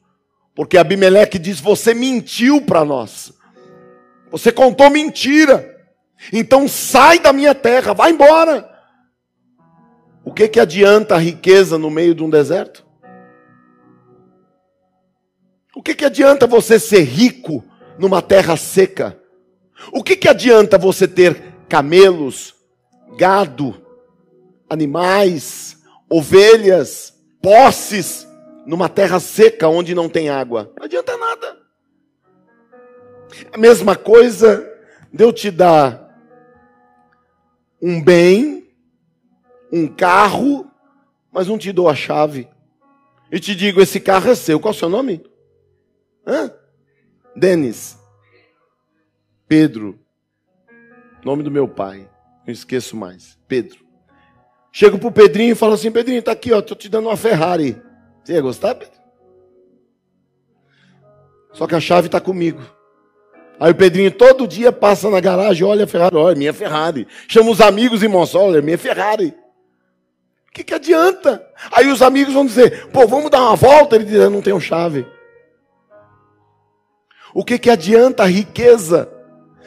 porque 0.54 0.78
Abimeleque 0.78 1.38
diz: 1.38 1.61
Você 1.61 1.92
mentiu 1.92 2.62
para 2.62 2.85
nós, 2.85 3.32
você 4.30 4.52
contou 4.52 4.90
mentira, 4.90 5.76
então 6.32 6.68
sai 6.68 7.18
da 7.18 7.32
minha 7.32 7.54
terra, 7.54 7.92
vai 7.92 8.12
embora. 8.12 8.75
O 10.26 10.33
que, 10.33 10.49
que 10.49 10.59
adianta 10.59 11.14
a 11.14 11.18
riqueza 11.18 11.78
no 11.78 11.88
meio 11.88 12.12
de 12.12 12.25
um 12.25 12.28
deserto? 12.28 12.85
O 15.73 15.80
que, 15.80 15.95
que 15.95 16.04
adianta 16.04 16.49
você 16.49 16.80
ser 16.80 17.02
rico 17.02 17.64
numa 17.97 18.21
terra 18.21 18.56
seca? 18.56 19.23
O 19.92 20.02
que, 20.02 20.16
que 20.16 20.28
adianta 20.28 20.76
você 20.76 21.06
ter 21.06 21.54
camelos, 21.68 22.56
gado, 23.16 23.80
animais, 24.68 25.80
ovelhas, 26.11 27.14
posses, 27.40 28.26
numa 28.66 28.88
terra 28.88 29.21
seca 29.21 29.68
onde 29.68 29.95
não 29.95 30.09
tem 30.09 30.28
água? 30.28 30.73
Não 30.76 30.87
adianta 30.87 31.16
nada. 31.16 31.56
A 33.52 33.56
mesma 33.56 33.95
coisa 33.95 34.68
de 35.12 35.23
eu 35.23 35.33
te 35.33 35.52
dar 35.52 36.21
um 37.80 38.02
bem, 38.02 38.65
um 39.73 39.87
carro, 39.87 40.70
mas 41.32 41.49
não 41.49 41.58
te 41.58 41.73
dou 41.73 41.88
a 41.88 41.94
chave. 41.94 42.49
E 43.30 43.40
te 43.40 43.54
digo: 43.54 43.80
esse 43.80 44.00
carro 44.00 44.30
é 44.30 44.35
seu. 44.35 44.61
Qual 44.61 44.73
é 44.73 44.76
o 44.76 44.78
seu 44.78 44.88
nome? 44.88 45.25
Hã? 46.26 46.52
Denis. 47.35 47.99
Pedro. 49.49 49.99
Nome 51.25 51.42
do 51.42 51.50
meu 51.50 51.66
pai. 51.66 52.08
Não 52.46 52.52
esqueço 52.52 52.96
mais. 52.96 53.38
Pedro. 53.49 53.85
Chego 54.73 54.99
pro 54.99 55.11
Pedrinho 55.11 55.52
e 55.52 55.56
falo 55.56 55.75
assim: 55.75 55.90
Pedrinho, 55.90 56.23
tá 56.23 56.32
aqui, 56.32 56.52
ó. 56.52 56.62
Tô 56.62 56.75
te 56.75 56.88
dando 56.88 57.08
uma 57.08 57.16
Ferrari. 57.16 57.80
Você 58.23 58.35
ia 58.35 58.40
gostar, 58.40 58.75
Pedro? 58.75 58.96
Só 61.52 61.66
que 61.66 61.75
a 61.75 61.80
chave 61.80 62.06
está 62.06 62.20
comigo. 62.20 62.61
Aí 63.58 63.73
o 63.73 63.75
Pedrinho 63.75 64.11
todo 64.11 64.46
dia 64.46 64.70
passa 64.70 65.08
na 65.08 65.18
garagem, 65.18 65.64
olha 65.64 65.85
a 65.85 65.87
Ferrari, 65.87 66.16
olha, 66.16 66.37
minha 66.37 66.52
Ferrari. 66.52 67.08
Chama 67.26 67.50
os 67.50 67.61
amigos 67.61 68.02
e 68.02 68.08
mostra, 68.08 68.40
olha, 68.40 68.61
minha 68.61 68.76
Ferrari. 68.76 69.35
Que, 70.56 70.64
que 70.64 70.72
adianta? 70.72 71.46
Aí 71.70 71.86
os 71.88 72.00
amigos 72.00 72.32
vão 72.32 72.46
dizer, 72.46 72.86
pô, 72.86 73.06
vamos 73.06 73.30
dar 73.30 73.42
uma 73.42 73.54
volta. 73.54 73.94
Ele 73.94 74.06
diz, 74.06 74.14
eu 74.14 74.30
não 74.30 74.40
tenho 74.40 74.58
chave. 74.58 75.06
O 77.34 77.44
que, 77.44 77.58
que 77.58 77.68
adianta 77.68 78.22
a 78.22 78.26
riqueza 78.26 79.12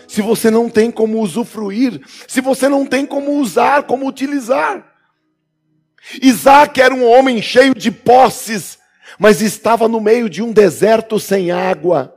se 0.07 0.19
você 0.19 0.49
não 0.49 0.67
tem 0.67 0.89
como 0.89 1.21
usufruir, 1.21 2.01
se 2.27 2.41
você 2.41 2.67
não 2.67 2.87
tem 2.87 3.05
como 3.05 3.33
usar, 3.33 3.83
como 3.83 4.07
utilizar? 4.07 4.83
Isaac 6.23 6.81
era 6.81 6.95
um 6.95 7.07
homem 7.07 7.39
cheio 7.39 7.75
de 7.75 7.91
posses, 7.91 8.79
mas 9.19 9.43
estava 9.43 9.87
no 9.87 10.01
meio 10.01 10.27
de 10.27 10.41
um 10.41 10.51
deserto 10.51 11.19
sem 11.19 11.51
água 11.51 12.15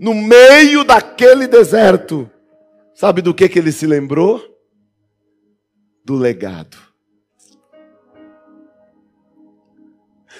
no 0.00 0.14
meio 0.14 0.84
daquele 0.84 1.48
deserto, 1.48 2.30
sabe 2.94 3.20
do 3.20 3.34
que, 3.34 3.48
que 3.48 3.58
ele 3.58 3.72
se 3.72 3.84
lembrou? 3.84 4.57
Do 6.08 6.16
legado. 6.16 6.78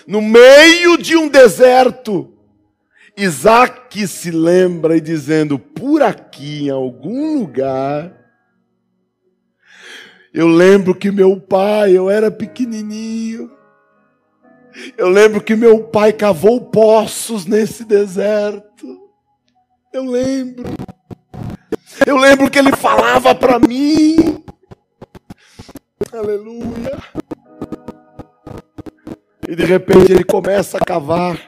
No 0.06 0.22
meio 0.22 0.96
de 0.96 1.14
um 1.14 1.28
deserto, 1.28 2.32
Isaac 3.14 4.08
se 4.08 4.30
lembra 4.30 4.96
e 4.96 5.00
dizendo: 5.02 5.58
por 5.58 6.00
aqui, 6.00 6.68
em 6.68 6.70
algum 6.70 7.38
lugar, 7.38 8.16
eu 10.32 10.48
lembro 10.48 10.94
que 10.94 11.10
meu 11.10 11.38
pai, 11.38 11.94
eu 11.94 12.08
era 12.08 12.30
pequenininho, 12.30 13.52
eu 14.96 15.10
lembro 15.10 15.38
que 15.38 15.54
meu 15.54 15.84
pai 15.84 16.14
cavou 16.14 16.62
poços 16.62 17.44
nesse 17.44 17.84
deserto. 17.84 18.98
Eu 19.92 20.06
lembro. 20.06 20.64
Eu 22.06 22.16
lembro 22.16 22.50
que 22.50 22.58
ele 22.58 22.75
falava 22.75 23.34
para 23.34 23.58
mim. 23.58 24.42
Aleluia. 26.12 26.98
E 29.46 29.54
de 29.54 29.64
repente 29.64 30.12
ele 30.12 30.24
começa 30.24 30.78
a 30.78 30.84
cavar. 30.84 31.38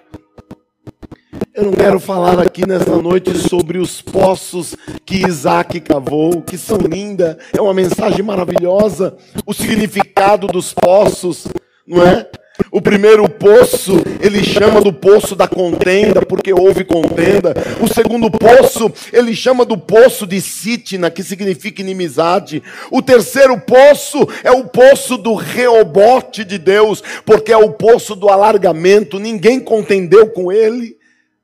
Eu 1.54 1.64
não 1.64 1.72
quero 1.72 1.98
falar 1.98 2.38
aqui 2.38 2.66
nessa 2.66 2.96
noite 2.96 3.36
sobre 3.36 3.78
os 3.78 4.00
poços 4.00 4.76
que 5.04 5.26
Isaac 5.26 5.80
cavou, 5.80 6.40
que 6.42 6.56
são 6.56 6.78
linda, 6.78 7.38
é 7.52 7.60
uma 7.60 7.74
mensagem 7.74 8.22
maravilhosa, 8.22 9.16
o 9.44 9.52
significado 9.52 10.46
dos 10.46 10.72
poços, 10.72 11.46
não 11.86 12.02
é? 12.06 12.30
O 12.70 12.80
primeiro 12.80 13.28
poço, 13.28 14.02
ele 14.20 14.44
chama 14.44 14.80
do 14.80 14.92
poço 14.92 15.34
da 15.34 15.48
contenda, 15.48 16.24
porque 16.24 16.52
houve 16.52 16.84
contenda. 16.84 17.54
O 17.80 17.88
segundo 17.88 18.30
poço, 18.30 18.92
ele 19.12 19.34
chama 19.34 19.64
do 19.64 19.76
poço 19.76 20.26
de 20.26 20.40
Sitna, 20.40 21.10
que 21.10 21.22
significa 21.22 21.82
inimizade. 21.82 22.62
O 22.90 23.02
terceiro 23.02 23.60
poço 23.60 24.26
é 24.44 24.50
o 24.50 24.64
poço 24.64 25.16
do 25.16 25.34
reobote 25.34 26.44
de 26.44 26.58
Deus, 26.58 27.02
porque 27.24 27.52
é 27.52 27.56
o 27.56 27.72
poço 27.72 28.14
do 28.14 28.28
alargamento. 28.28 29.18
Ninguém 29.18 29.60
contendeu 29.60 30.28
com 30.30 30.52
ele. 30.52 30.96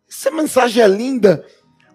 Essa 0.09 0.31
mensagem 0.31 0.83
é 0.83 0.89
linda. 0.89 1.45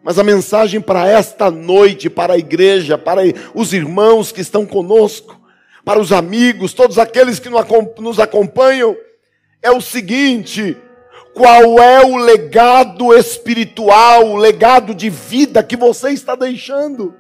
Mas 0.04 0.18
a 0.18 0.24
mensagem 0.24 0.82
para 0.82 1.08
esta 1.08 1.52
noite, 1.52 2.10
para 2.10 2.34
a 2.34 2.38
igreja, 2.38 2.98
para 2.98 3.22
os 3.54 3.72
irmãos 3.72 4.32
que 4.32 4.42
estão 4.42 4.66
conosco, 4.66 5.40
para 5.86 6.00
os 6.00 6.12
amigos, 6.12 6.74
todos 6.74 6.98
aqueles 6.98 7.40
que 7.40 7.50
nos 7.50 8.20
acompanham, 8.20 8.96
é 9.62 9.72
o 9.72 9.82
seguinte: 9.82 10.78
qual 11.34 11.80
é 11.80 12.06
o 12.06 12.18
legado 12.18 13.14
espiritual, 13.14 14.28
o 14.28 14.36
legado 14.36 14.94
de 14.94 15.10
vida 15.10 15.64
que 15.64 15.76
você 15.76 16.12
está 16.12 16.36
deixando? 16.36 17.16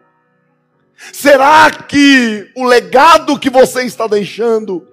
Será 1.11 1.71
que 1.71 2.51
o 2.55 2.63
legado 2.63 3.39
que 3.39 3.49
você 3.49 3.83
está 3.83 4.05
deixando 4.05 4.87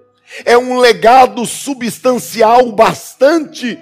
é 0.45 0.57
um 0.57 0.79
legado 0.79 1.45
substancial 1.45 2.71
bastante 2.71 3.77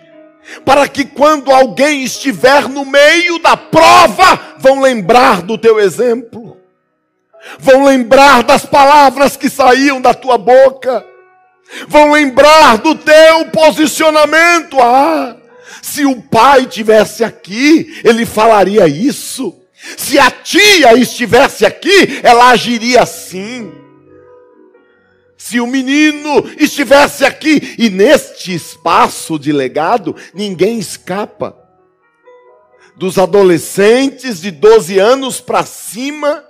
para 0.65 0.87
que 0.87 1.05
quando 1.05 1.51
alguém 1.51 2.03
estiver 2.03 2.67
no 2.67 2.85
meio 2.85 3.39
da 3.39 3.55
prova, 3.55 4.55
vão 4.57 4.81
lembrar 4.81 5.41
do 5.41 5.57
teu 5.57 5.79
exemplo? 5.79 6.57
Vão 7.59 7.85
lembrar 7.85 8.43
das 8.43 8.65
palavras 8.65 9.37
que 9.37 9.49
saíam 9.49 10.01
da 10.01 10.13
tua 10.13 10.37
boca? 10.37 11.05
Vão 11.87 12.11
lembrar 12.11 12.77
do 12.77 12.95
teu 12.95 13.45
posicionamento. 13.51 14.79
Ah, 14.79 15.37
se 15.81 16.05
o 16.05 16.21
pai 16.21 16.65
tivesse 16.65 17.23
aqui, 17.23 18.01
ele 18.03 18.25
falaria 18.25 18.87
isso. 18.87 19.55
Se 19.95 20.19
a 20.19 20.29
tia 20.29 20.93
estivesse 20.95 21.65
aqui, 21.65 22.19
ela 22.23 22.49
agiria 22.49 23.01
assim. 23.01 23.71
Se 25.37 25.59
o 25.61 25.67
menino 25.67 26.43
estivesse 26.57 27.23
aqui, 27.23 27.75
e 27.77 27.89
neste 27.89 28.53
espaço 28.53 29.39
de 29.39 29.51
legado, 29.51 30.15
ninguém 30.33 30.79
escapa. 30.79 31.55
Dos 32.97 33.17
adolescentes 33.19 34.41
de 34.41 34.49
12 34.49 34.97
anos 34.97 35.39
para 35.39 35.63
cima, 35.63 36.43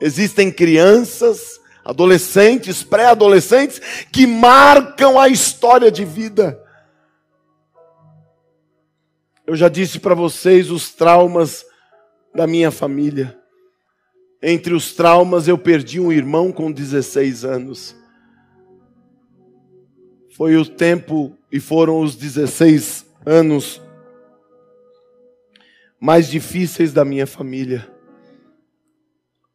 existem 0.00 0.50
crianças 0.50 1.57
adolescentes, 1.88 2.82
pré-adolescentes, 2.82 3.80
que 4.12 4.26
marcam 4.26 5.18
a 5.18 5.26
história 5.26 5.90
de 5.90 6.04
vida. 6.04 6.62
Eu 9.46 9.56
já 9.56 9.70
disse 9.70 9.98
para 9.98 10.14
vocês 10.14 10.70
os 10.70 10.90
traumas 10.90 11.64
da 12.34 12.46
minha 12.46 12.70
família. 12.70 13.38
Entre 14.42 14.74
os 14.74 14.92
traumas, 14.92 15.48
eu 15.48 15.56
perdi 15.56 15.98
um 15.98 16.12
irmão 16.12 16.52
com 16.52 16.70
16 16.70 17.46
anos. 17.46 17.96
Foi 20.36 20.58
o 20.58 20.66
tempo 20.66 21.34
e 21.50 21.58
foram 21.58 22.00
os 22.00 22.14
16 22.14 23.06
anos 23.24 23.80
mais 25.98 26.28
difíceis 26.28 26.92
da 26.92 27.02
minha 27.02 27.26
família. 27.26 27.90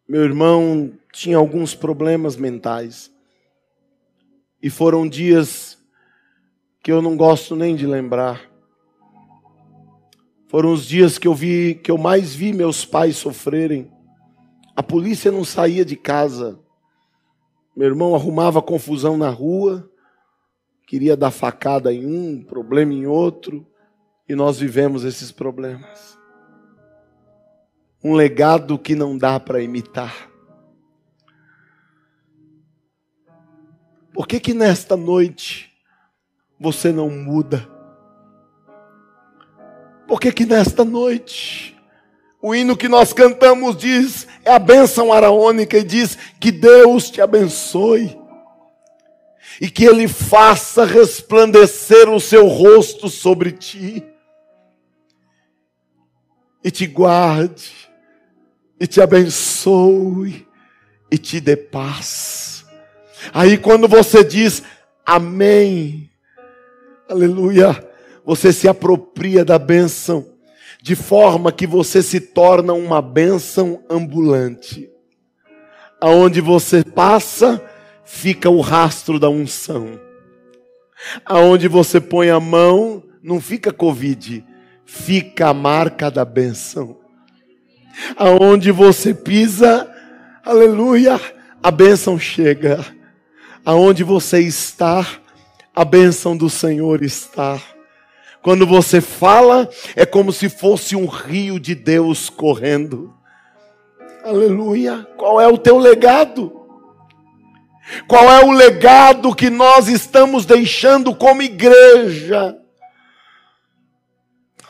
Meu 0.07 0.23
irmão 0.23 0.91
tinha 1.13 1.37
alguns 1.37 1.73
problemas 1.73 2.35
mentais. 2.35 3.11
E 4.61 4.69
foram 4.69 5.07
dias 5.07 5.77
que 6.81 6.91
eu 6.91 7.01
não 7.01 7.15
gosto 7.15 7.55
nem 7.55 7.75
de 7.75 7.87
lembrar. 7.87 8.41
Foram 10.49 10.73
os 10.73 10.85
dias 10.85 11.17
que 11.17 11.27
eu 11.27 11.33
vi, 11.33 11.75
que 11.75 11.89
eu 11.89 11.97
mais 11.97 12.35
vi 12.35 12.51
meus 12.51 12.85
pais 12.85 13.15
sofrerem. 13.15 13.89
A 14.75 14.83
polícia 14.83 15.31
não 15.31 15.45
saía 15.45 15.85
de 15.85 15.95
casa. 15.95 16.59
Meu 17.75 17.87
irmão 17.87 18.13
arrumava 18.13 18.61
confusão 18.61 19.17
na 19.17 19.29
rua, 19.29 19.89
queria 20.85 21.17
dar 21.17 21.31
facada 21.31 21.91
em 21.91 22.05
um, 22.05 22.43
problema 22.43 22.93
em 22.93 23.07
outro, 23.07 23.65
e 24.27 24.35
nós 24.35 24.59
vivemos 24.59 25.03
esses 25.03 25.31
problemas. 25.31 26.17
Um 28.03 28.13
legado 28.13 28.77
que 28.77 28.95
não 28.95 29.17
dá 29.17 29.39
para 29.39 29.61
imitar. 29.61 30.29
Por 34.13 34.27
que 34.27 34.39
que 34.39 34.53
nesta 34.53 34.95
noite 34.95 35.73
você 36.59 36.91
não 36.91 37.09
muda? 37.09 37.67
Por 40.07 40.19
que 40.19 40.31
que 40.31 40.45
nesta 40.45 40.83
noite 40.83 41.73
O 42.45 42.53
hino 42.53 42.75
que 42.75 42.89
nós 42.89 43.13
cantamos 43.13 43.77
diz, 43.77 44.27
é 44.43 44.51
a 44.51 44.59
bênção 44.59 45.13
araônica 45.13 45.77
e 45.77 45.83
diz 45.83 46.17
que 46.41 46.51
Deus 46.51 47.09
te 47.09 47.21
abençoe 47.21 48.19
e 49.61 49.69
que 49.69 49.85
Ele 49.85 50.09
faça 50.09 50.83
resplandecer 50.83 52.09
o 52.09 52.19
seu 52.19 52.47
rosto 52.47 53.07
sobre 53.07 53.53
ti 53.53 54.03
e 56.61 56.69
te 56.69 56.85
guarde 56.85 57.71
e 58.79 58.87
te 58.87 59.01
abençoe 59.01 60.47
e 61.11 61.17
te 61.17 61.39
dê 61.39 61.55
paz. 61.55 62.65
Aí 63.33 63.57
quando 63.57 63.87
você 63.87 64.23
diz 64.23 64.63
amém, 65.05 66.09
aleluia, 67.09 67.87
você 68.25 68.51
se 68.51 68.67
apropria 68.67 69.45
da 69.45 69.59
bênção 69.59 70.33
de 70.81 70.95
forma 70.95 71.51
que 71.51 71.65
você 71.65 72.01
se 72.03 72.19
torna 72.19 72.73
uma 72.73 73.01
bênção 73.01 73.81
ambulante. 73.89 74.89
Aonde 76.01 76.41
você 76.41 76.83
passa, 76.83 77.63
fica 78.03 78.49
o 78.49 78.59
rastro 78.59 79.17
da 79.17 79.29
unção. 79.29 79.97
Aonde 81.25 81.69
você 81.69 82.01
põe 82.01 82.29
a 82.29 82.39
mão, 82.39 83.01
não 83.21 83.39
fica 83.39 83.71
Covid, 83.71 84.45
fica 84.85 85.47
a 85.47 85.53
marca 85.53 86.11
da 86.11 86.25
bênção. 86.25 86.97
Aonde 88.17 88.71
você 88.71 89.13
pisa, 89.13 89.89
aleluia, 90.43 91.19
a 91.61 91.71
bênção 91.71 92.19
chega. 92.19 92.85
Aonde 93.65 94.03
você 94.03 94.39
está, 94.39 95.05
a 95.75 95.85
bênção 95.85 96.35
do 96.35 96.49
Senhor 96.49 97.01
está. 97.03 97.59
Quando 98.41 98.67
você 98.67 98.99
fala, 98.99 99.69
é 99.95 100.05
como 100.05 100.33
se 100.33 100.49
fosse 100.49 100.95
um 100.95 101.05
rio 101.05 101.59
de 101.59 101.73
Deus 101.73 102.29
correndo. 102.29 103.13
Aleluia. 104.23 105.07
Qual 105.17 105.39
é 105.39 105.47
o 105.47 105.57
teu 105.57 105.77
legado? 105.77 106.61
Qual 108.07 108.29
é 108.29 108.43
o 108.43 108.51
legado 108.51 109.35
que 109.35 109.49
nós 109.49 109.87
estamos 109.87 110.45
deixando 110.45 111.15
como 111.15 111.41
igreja? 111.41 112.57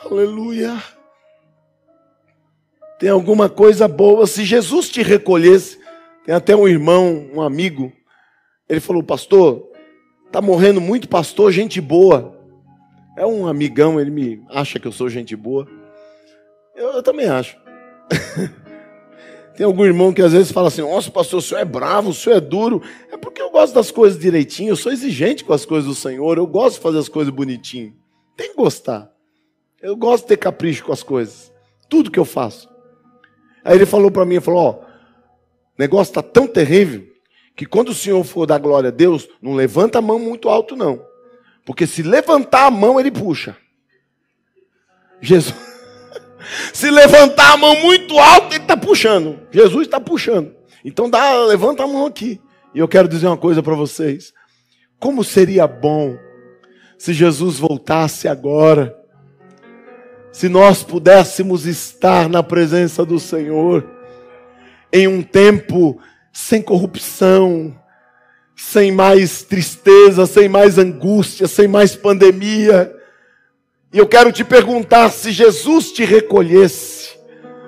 Aleluia. 0.04 0.82
Tem 3.04 3.10
alguma 3.10 3.50
coisa 3.50 3.86
boa. 3.86 4.26
Se 4.26 4.46
Jesus 4.46 4.88
te 4.88 5.02
recolhesse, 5.02 5.78
tem 6.24 6.34
até 6.34 6.56
um 6.56 6.66
irmão, 6.66 7.28
um 7.34 7.42
amigo, 7.42 7.92
ele 8.66 8.80
falou: 8.80 9.02
Pastor, 9.02 9.68
está 10.26 10.40
morrendo 10.40 10.80
muito 10.80 11.06
pastor, 11.06 11.52
gente 11.52 11.82
boa. 11.82 12.34
É 13.14 13.26
um 13.26 13.46
amigão, 13.46 14.00
ele 14.00 14.10
me 14.10 14.42
acha 14.48 14.80
que 14.80 14.88
eu 14.88 14.90
sou 14.90 15.10
gente 15.10 15.36
boa. 15.36 15.68
Eu, 16.74 16.92
eu 16.92 17.02
também 17.02 17.26
acho. 17.28 17.58
Tem 19.54 19.66
algum 19.66 19.84
irmão 19.84 20.10
que 20.10 20.22
às 20.22 20.32
vezes 20.32 20.50
fala 20.50 20.68
assim: 20.68 20.80
Nossa, 20.80 21.10
pastor, 21.10 21.40
o 21.40 21.42
senhor 21.42 21.60
é 21.60 21.64
bravo, 21.66 22.08
o 22.08 22.14
senhor 22.14 22.36
é 22.36 22.40
duro. 22.40 22.80
É 23.12 23.18
porque 23.18 23.42
eu 23.42 23.50
gosto 23.50 23.74
das 23.74 23.90
coisas 23.90 24.18
direitinho, 24.18 24.70
eu 24.70 24.76
sou 24.76 24.90
exigente 24.90 25.44
com 25.44 25.52
as 25.52 25.66
coisas 25.66 25.86
do 25.86 25.94
Senhor, 25.94 26.38
eu 26.38 26.46
gosto 26.46 26.76
de 26.76 26.82
fazer 26.82 27.00
as 27.00 27.08
coisas 27.10 27.34
bonitinho. 27.34 27.94
Tem 28.34 28.48
que 28.48 28.56
gostar. 28.56 29.12
Eu 29.82 29.94
gosto 29.94 30.22
de 30.22 30.28
ter 30.28 30.38
capricho 30.38 30.86
com 30.86 30.92
as 30.94 31.02
coisas. 31.02 31.52
Tudo 31.90 32.10
que 32.10 32.18
eu 32.18 32.24
faço. 32.24 32.72
Aí 33.64 33.76
ele 33.76 33.86
falou 33.86 34.10
para 34.10 34.24
mim: 34.24 34.40
falou, 34.40 34.60
Ó, 34.60 34.70
o 34.72 34.84
negócio 35.78 36.10
está 36.10 36.22
tão 36.22 36.46
terrível 36.46 37.06
que 37.56 37.64
quando 37.64 37.88
o 37.88 37.94
senhor 37.94 38.22
for 38.24 38.46
dar 38.46 38.58
glória 38.58 38.88
a 38.88 38.92
Deus, 38.92 39.28
não 39.40 39.54
levanta 39.54 39.98
a 39.98 40.02
mão 40.02 40.18
muito 40.18 40.48
alto, 40.48 40.76
não. 40.76 41.04
Porque 41.64 41.86
se 41.86 42.02
levantar 42.02 42.66
a 42.66 42.70
mão, 42.70 43.00
ele 43.00 43.10
puxa. 43.10 43.56
Jesus. 45.20 45.54
Se 46.74 46.90
levantar 46.90 47.54
a 47.54 47.56
mão 47.56 47.74
muito 47.80 48.18
alto, 48.18 48.54
ele 48.54 48.64
está 48.64 48.76
puxando. 48.76 49.40
Jesus 49.50 49.86
está 49.86 49.98
puxando. 49.98 50.54
Então 50.84 51.08
dá, 51.08 51.42
levanta 51.44 51.84
a 51.84 51.86
mão 51.86 52.04
aqui. 52.04 52.38
E 52.74 52.78
eu 52.80 52.86
quero 52.86 53.08
dizer 53.08 53.28
uma 53.28 53.36
coisa 53.36 53.62
para 53.62 53.74
vocês. 53.74 54.30
Como 54.98 55.24
seria 55.24 55.66
bom 55.66 56.18
se 56.98 57.14
Jesus 57.14 57.58
voltasse 57.58 58.28
agora. 58.28 58.94
Se 60.34 60.48
nós 60.48 60.82
pudéssemos 60.82 61.64
estar 61.64 62.28
na 62.28 62.42
presença 62.42 63.04
do 63.04 63.20
Senhor 63.20 63.88
em 64.92 65.06
um 65.06 65.22
tempo 65.22 65.96
sem 66.32 66.60
corrupção, 66.60 67.72
sem 68.56 68.90
mais 68.90 69.44
tristeza, 69.44 70.26
sem 70.26 70.48
mais 70.48 70.76
angústia, 70.76 71.46
sem 71.46 71.68
mais 71.68 71.94
pandemia. 71.94 72.92
E 73.92 73.98
eu 73.98 74.08
quero 74.08 74.32
te 74.32 74.42
perguntar 74.42 75.08
se 75.10 75.30
Jesus 75.30 75.92
te 75.92 76.04
recolhesse. 76.04 77.16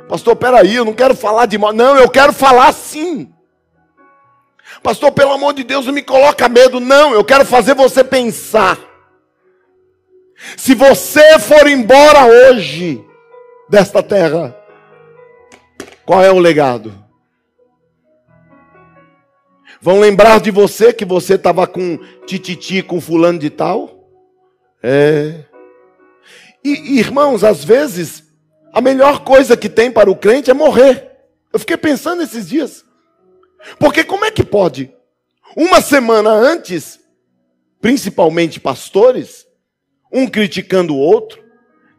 Pastor, 0.09 0.35
peraí, 0.35 0.75
eu 0.75 0.85
não 0.85 0.93
quero 0.93 1.15
falar 1.15 1.47
de 1.47 1.57
mal. 1.57 1.73
Não, 1.73 1.97
eu 1.97 2.11
quero 2.11 2.33
falar 2.33 2.73
sim. 2.73 3.33
Pastor, 4.83 5.13
pelo 5.13 5.31
amor 5.31 5.55
de 5.55 5.63
Deus, 5.63 5.87
não 5.87 5.93
me 5.93 6.03
coloca 6.03 6.49
medo. 6.49 6.81
Não, 6.81 7.15
eu 7.15 7.23
quero 7.23 7.45
fazer 7.45 7.77
você 7.77 8.03
pensar. 8.03 8.96
Se 10.57 10.75
você 10.75 11.39
for 11.39 11.67
embora 11.67 12.27
hoje 12.27 13.03
desta 13.69 14.03
terra, 14.03 14.57
qual 16.05 16.23
é 16.23 16.31
o 16.31 16.39
legado? 16.39 17.07
Vão 19.81 20.01
lembrar 20.01 20.41
de 20.41 20.51
você 20.51 20.93
que 20.93 21.05
você 21.05 21.35
estava 21.35 21.67
com 21.67 21.99
tititi 22.27 22.83
com 22.83 23.01
fulano 23.01 23.39
de 23.39 23.51
tal? 23.51 24.11
É. 24.83 25.45
E, 26.65 26.99
irmãos, 26.99 27.45
às 27.45 27.65
vezes, 27.65 28.25
a 28.73 28.81
melhor 28.81 29.25
coisa 29.25 29.57
que 29.57 29.69
tem 29.69 29.91
para 29.91 30.11
o 30.11 30.17
crente 30.17 30.51
é 30.51 30.55
morrer. 30.55 31.13
Eu 31.53 31.59
fiquei 31.59 31.77
pensando 31.77 32.23
esses 32.23 32.49
dias. 32.49 32.85
Porque 33.79 34.05
como 34.05 34.25
é 34.25 34.31
que 34.31 34.45
pode? 34.45 34.93
Uma 35.57 35.81
semana 35.81 36.31
antes, 36.31 37.01
principalmente 37.81 38.61
pastores, 38.61 39.46
um 40.13 40.27
criticando 40.27 40.95
o 40.95 40.99
outro, 40.99 41.43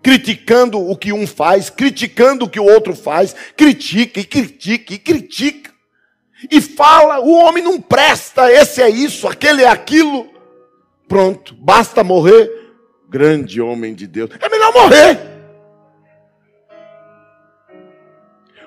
criticando 0.02 0.80
o 0.80 0.96
que 0.96 1.12
um 1.12 1.28
faz, 1.28 1.70
criticando 1.70 2.46
o 2.46 2.50
que 2.50 2.60
o 2.60 2.66
outro 2.66 2.96
faz, 2.96 3.36
critica 3.56 4.20
e 4.20 4.24
critica 4.24 4.94
e 4.94 4.98
critica 4.98 5.72
e 6.52 6.62
fala: 6.62 7.20
o 7.20 7.34
homem 7.34 7.64
não 7.64 7.82
presta, 7.82 8.52
esse 8.52 8.82
é 8.82 8.90
isso, 8.90 9.28
aquele 9.28 9.64
é 9.64 9.68
aquilo. 9.68 10.30
Pronto, 11.08 11.56
basta 11.56 12.04
morrer. 12.04 12.50
Grande 13.10 13.62
homem 13.62 13.96
de 13.96 14.06
Deus. 14.06 14.30
É 14.40 14.50
melhor 14.50 14.74
morrer. 14.74 15.20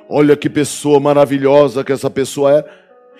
Olha 0.08 0.36
que 0.36 0.48
pessoa 0.48 0.98
maravilhosa 0.98 1.84
que 1.84 1.92
essa 1.92 2.10
pessoa 2.10 2.58
é. 2.58 2.64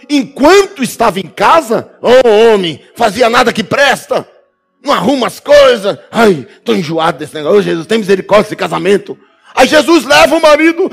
Enquanto 0.09 0.83
estava 0.83 1.21
em 1.21 1.29
casa, 1.29 1.95
oh 2.01 2.29
homem, 2.29 2.83
fazia 2.97 3.29
nada 3.29 3.53
que 3.53 3.63
presta. 3.63 4.27
Não 4.83 4.93
arruma 4.93 5.27
as 5.27 5.41
coisas. 5.41 5.99
Ai, 6.11 6.47
estou 6.51 6.75
enjoado 6.75 7.19
desse 7.19 7.35
negócio. 7.35 7.63
Jesus, 7.63 7.87
tem 7.87 7.99
misericórdia 7.99 8.45
desse 8.45 8.57
casamento. 8.57 9.19
Aí 9.55 9.67
Jesus 9.67 10.05
leva 10.05 10.37
o 10.37 10.43
marido. 10.43 10.89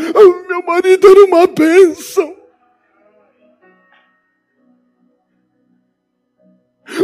Meu 0.47 0.63
marido 0.63 1.07
era 1.07 1.25
uma 1.25 1.47
bênção. 1.47 2.35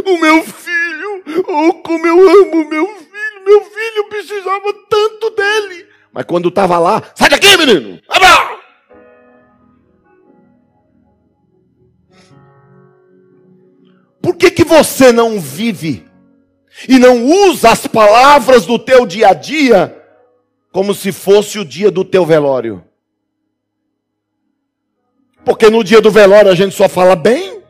O 0.06 0.17
meu 0.17 0.43
filho, 0.43 1.24
oh, 1.48 1.74
como 1.76 2.08
eu 2.08 2.30
amo 2.30 2.69
meu 2.69 2.88
filho, 2.88 3.46
meu 3.46 3.62
filho 3.65 4.10
precisava 4.10 4.74
tanto 4.89 5.30
dele. 5.32 5.88
Mas 6.12 6.26
quando 6.26 6.50
estava 6.50 6.80
lá, 6.80 7.04
sai 7.15 7.30
daqui, 7.30 7.58
menino! 7.58 8.00
Abra! 8.08 8.63
Por 14.22 14.38
que, 14.38 14.50
que 14.52 14.63
você 14.63 15.12
não 15.12 15.39
vive 15.39 16.06
e 16.88 17.00
não 17.00 17.26
usa 17.26 17.70
as 17.72 17.88
palavras 17.88 18.66
do 18.66 18.78
teu 18.78 19.06
dia 19.06 19.30
a 19.30 19.34
dia 19.34 19.96
como 20.72 20.94
se 20.94 21.12
fosse 21.12 21.60
o 21.60 21.66
dia 21.66 21.92
do 21.92 22.04
teu 22.04 22.26
velório? 22.26 22.84
Porque 25.46 25.70
no 25.70 25.84
dia 25.84 26.02
do 26.02 26.10
velório 26.10 26.50
a 26.50 26.56
gente 26.56 26.74
só 26.74 26.90
fala 26.90 27.16
bem. 27.16 27.62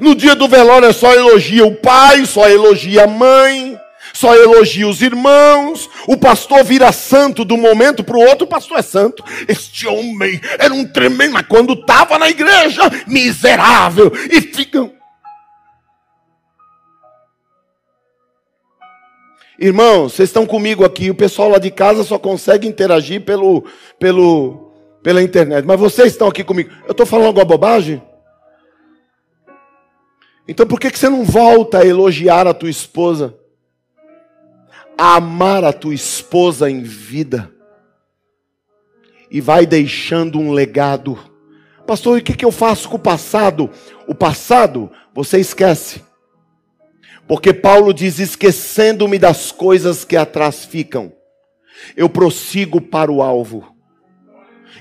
No 0.00 0.14
dia 0.14 0.36
do 0.36 0.46
velório 0.46 0.86
é 0.86 0.92
só 0.92 1.12
elogia 1.12 1.66
o 1.66 1.74
pai, 1.74 2.24
só 2.26 2.48
elogia 2.48 3.04
a 3.04 3.06
mãe, 3.06 3.80
só 4.12 4.34
elogia 4.36 4.86
os 4.86 5.02
irmãos. 5.02 5.88
O 6.06 6.16
pastor 6.16 6.62
vira 6.62 6.92
santo 6.92 7.44
do 7.44 7.56
momento 7.56 8.04
para 8.04 8.16
o 8.16 8.20
outro, 8.20 8.44
o 8.44 8.48
pastor 8.48 8.78
é 8.78 8.82
santo. 8.82 9.24
Este 9.48 9.86
homem 9.86 10.40
era 10.58 10.72
um 10.72 10.84
tremendo, 10.84 11.32
mas 11.32 11.46
quando 11.48 11.72
estava 11.72 12.18
na 12.18 12.28
igreja, 12.28 12.82
miserável. 13.06 14.12
E 14.30 14.40
ficam. 14.40 14.99
Irmãos, 19.60 20.14
vocês 20.14 20.30
estão 20.30 20.46
comigo 20.46 20.84
aqui. 20.84 21.10
O 21.10 21.14
pessoal 21.14 21.50
lá 21.50 21.58
de 21.58 21.70
casa 21.70 22.02
só 22.02 22.18
consegue 22.18 22.66
interagir 22.66 23.20
pelo, 23.22 23.64
pelo, 23.98 24.72
pela 25.02 25.22
internet. 25.22 25.66
Mas 25.66 25.78
vocês 25.78 26.12
estão 26.12 26.28
aqui 26.28 26.42
comigo. 26.42 26.70
Eu 26.86 26.92
estou 26.92 27.04
falando 27.04 27.26
alguma 27.26 27.44
bobagem? 27.44 28.02
Então 30.48 30.66
por 30.66 30.80
que, 30.80 30.90
que 30.90 30.98
você 30.98 31.10
não 31.10 31.24
volta 31.24 31.80
a 31.80 31.86
elogiar 31.86 32.46
a 32.46 32.54
tua 32.54 32.70
esposa? 32.70 33.36
A 34.96 35.16
amar 35.16 35.62
a 35.62 35.72
tua 35.72 35.94
esposa 35.94 36.70
em 36.70 36.82
vida? 36.82 37.52
e 39.30 39.40
vai 39.40 39.64
deixando 39.64 40.38
um 40.38 40.50
legado. 40.50 41.18
Pastor, 41.86 42.18
e 42.18 42.20
o 42.20 42.24
que, 42.24 42.34
que 42.34 42.44
eu 42.44 42.52
faço 42.52 42.88
com 42.88 42.96
o 42.96 43.00
passado? 43.00 43.70
O 44.06 44.14
passado 44.14 44.90
você 45.14 45.38
esquece. 45.38 46.02
Porque 47.30 47.54
Paulo 47.54 47.94
diz: 47.94 48.18
esquecendo-me 48.18 49.16
das 49.16 49.52
coisas 49.52 50.04
que 50.04 50.16
atrás 50.16 50.64
ficam, 50.64 51.12
eu 51.96 52.08
prossigo 52.08 52.80
para 52.80 53.12
o 53.12 53.22
alvo. 53.22 53.72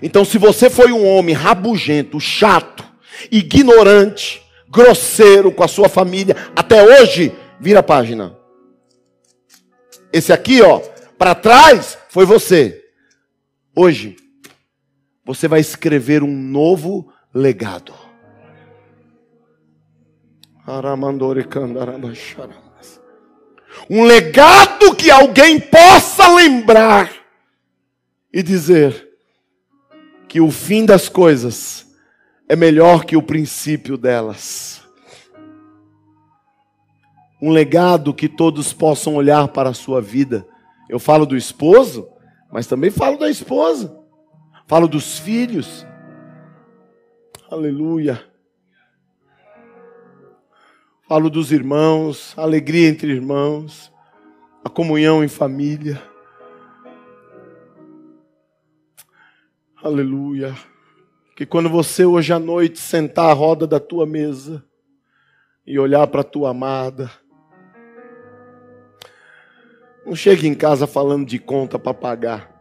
Então, 0.02 0.26
se 0.26 0.40
você 0.40 0.68
foi 0.68 0.92
um 0.92 1.08
homem 1.08 1.36
rabugento, 1.36 2.20
chato, 2.20 2.84
ignorante, 3.32 4.42
grosseiro 4.68 5.52
com 5.52 5.64
a 5.64 5.68
sua 5.68 5.88
família, 5.88 6.36
até 6.56 6.84
hoje, 6.84 7.32
vira 7.60 7.82
a 7.82 7.84
página. 7.84 8.36
Esse 10.12 10.34
aqui, 10.34 10.60
ó, 10.60 10.80
para 11.20 11.36
trás 11.36 12.00
foi 12.10 12.26
você. 12.26 12.84
Hoje, 13.76 14.16
você 15.24 15.48
vai 15.48 15.60
escrever 15.60 16.24
um 16.24 16.36
novo 16.36 17.14
legado. 17.32 17.94
Um 23.90 24.04
legado 24.04 24.94
que 24.96 25.10
alguém 25.10 25.60
possa 25.60 26.28
lembrar 26.36 27.12
e 28.32 28.44
dizer 28.44 29.10
que 30.28 30.40
o 30.40 30.52
fim 30.52 30.86
das 30.86 31.10
coisas 31.10 31.92
é 32.48 32.56
melhor 32.56 33.04
que 33.04 33.18
o 33.18 33.24
princípio 33.24 33.98
delas. 33.98 34.84
Um 37.42 37.50
legado 37.50 38.14
que 38.14 38.30
todos 38.30 38.72
possam 38.72 39.16
olhar 39.16 39.48
para 39.48 39.70
a 39.70 39.74
sua 39.74 40.00
vida. 40.00 40.48
Eu 40.88 41.00
falo 41.00 41.26
do 41.26 41.36
esposo, 41.36 42.08
mas 42.52 42.68
também 42.68 42.92
falo 42.92 43.18
da 43.18 43.28
esposa. 43.28 43.98
Falo 44.68 44.88
dos 44.88 45.18
filhos. 45.18 45.84
Aleluia. 47.50 48.29
Falo 51.10 51.28
dos 51.28 51.52
irmãos, 51.52 52.36
alegria 52.38 52.88
entre 52.88 53.12
irmãos, 53.12 53.92
a 54.64 54.70
comunhão 54.70 55.24
em 55.24 55.28
família. 55.28 56.00
Aleluia. 59.82 60.56
Que 61.36 61.48
quando 61.48 61.68
você 61.68 62.06
hoje 62.06 62.32
à 62.32 62.38
noite 62.38 62.78
sentar 62.78 63.32
à 63.32 63.34
roda 63.34 63.66
da 63.66 63.80
tua 63.80 64.06
mesa 64.06 64.64
e 65.66 65.80
olhar 65.80 66.06
para 66.06 66.22
a 66.22 66.24
tua 66.24 66.52
amada, 66.52 67.10
não 70.06 70.16
chegue 70.16 70.46
em 70.46 70.54
casa 70.54 70.86
falando 70.86 71.26
de 71.26 71.40
conta 71.40 71.80
para 71.80 71.92
pagar. 71.92 72.52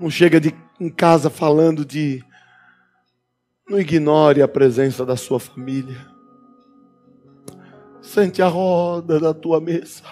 Não 0.00 0.08
chega 0.08 0.40
de, 0.40 0.54
em 0.78 0.88
casa 0.88 1.28
falando 1.28 1.84
de. 1.84 2.24
Não 3.68 3.80
ignore 3.80 4.40
a 4.40 4.46
presença 4.46 5.04
da 5.04 5.16
sua 5.16 5.40
família. 5.40 6.11
Sente 8.02 8.42
a 8.42 8.48
roda 8.48 9.20
da 9.20 9.32
tua 9.32 9.60
mesa. 9.60 10.02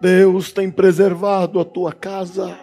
Deus 0.00 0.50
tem 0.50 0.70
preservado 0.70 1.60
a 1.60 1.64
tua 1.64 1.92
casa. 1.92 2.58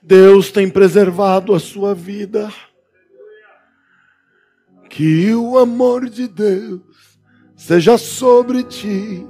Deus 0.00 0.52
tem 0.52 0.70
preservado 0.70 1.52
a 1.52 1.58
sua 1.58 1.94
vida. 1.94 2.52
Que 4.88 5.34
o 5.34 5.58
amor 5.58 6.08
de 6.08 6.28
Deus 6.28 7.18
seja 7.56 7.98
sobre 7.98 8.62
ti, 8.62 9.26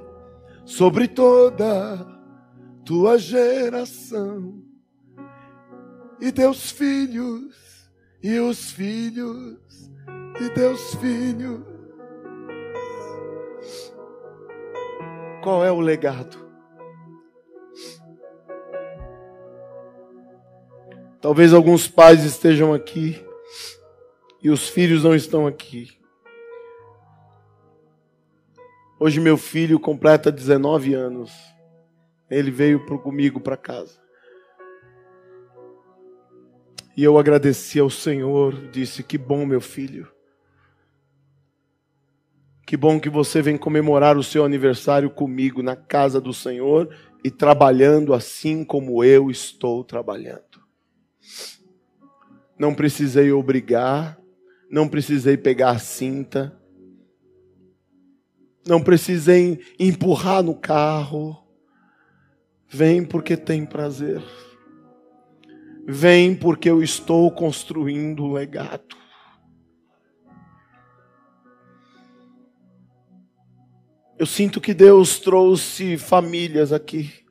sobre 0.64 1.08
toda 1.08 2.06
tua 2.84 3.18
geração, 3.18 4.62
e 6.20 6.32
teus 6.32 6.70
filhos, 6.70 7.90
e 8.22 8.38
os 8.38 8.70
filhos 8.70 9.87
de 10.38 10.50
teus 10.50 10.94
filhos. 10.94 11.60
Qual 15.42 15.64
é 15.64 15.72
o 15.72 15.80
legado? 15.80 16.46
Talvez 21.20 21.52
alguns 21.52 21.88
pais 21.88 22.24
estejam 22.24 22.72
aqui 22.72 23.20
e 24.40 24.50
os 24.50 24.68
filhos 24.68 25.02
não 25.02 25.14
estão 25.14 25.46
aqui. 25.46 25.98
Hoje 29.00 29.20
meu 29.20 29.36
filho 29.36 29.80
completa 29.80 30.30
19 30.30 30.94
anos. 30.94 31.32
Ele 32.30 32.50
veio 32.50 32.84
comigo 32.98 33.40
para 33.40 33.56
casa. 33.56 34.00
E 36.96 37.02
eu 37.02 37.16
agradeci 37.16 37.80
ao 37.80 37.88
Senhor, 37.88 38.54
disse: 38.70 39.02
Que 39.02 39.16
bom, 39.16 39.46
meu 39.46 39.60
filho. 39.60 40.17
Que 42.68 42.76
bom 42.76 43.00
que 43.00 43.08
você 43.08 43.40
vem 43.40 43.56
comemorar 43.56 44.18
o 44.18 44.22
seu 44.22 44.44
aniversário 44.44 45.08
comigo 45.08 45.62
na 45.62 45.74
casa 45.74 46.20
do 46.20 46.34
Senhor 46.34 46.94
e 47.24 47.30
trabalhando 47.30 48.12
assim 48.12 48.62
como 48.62 49.02
eu 49.02 49.30
estou 49.30 49.82
trabalhando. 49.82 50.60
Não 52.58 52.74
precisei 52.74 53.32
obrigar, 53.32 54.20
não 54.70 54.86
precisei 54.86 55.34
pegar 55.38 55.70
a 55.70 55.78
cinta, 55.78 56.60
não 58.66 58.82
precisei 58.82 59.58
empurrar 59.80 60.42
no 60.42 60.54
carro. 60.54 61.42
Vem 62.68 63.02
porque 63.02 63.34
tem 63.34 63.64
prazer. 63.64 64.22
Vem 65.86 66.34
porque 66.34 66.68
eu 66.68 66.82
estou 66.82 67.30
construindo 67.30 68.24
o 68.24 68.32
legado. 68.34 69.07
Eu 74.18 74.26
sinto 74.26 74.60
que 74.60 74.74
Deus 74.74 75.20
trouxe 75.20 75.96
famílias 75.96 76.72
aqui 76.72 77.24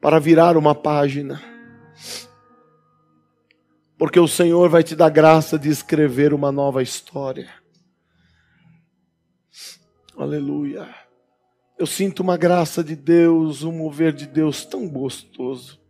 para 0.00 0.20
virar 0.20 0.56
uma 0.56 0.72
página. 0.72 1.42
Porque 3.98 4.20
o 4.20 4.28
Senhor 4.28 4.68
vai 4.68 4.84
te 4.84 4.94
dar 4.94 5.10
graça 5.10 5.58
de 5.58 5.68
escrever 5.68 6.32
uma 6.32 6.52
nova 6.52 6.80
história. 6.80 7.50
Aleluia. 10.16 10.88
Eu 11.76 11.86
sinto 11.86 12.20
uma 12.20 12.36
graça 12.36 12.84
de 12.84 12.94
Deus, 12.94 13.64
um 13.64 13.72
mover 13.72 14.12
de 14.12 14.28
Deus 14.28 14.64
tão 14.64 14.88
gostoso. 14.88 15.80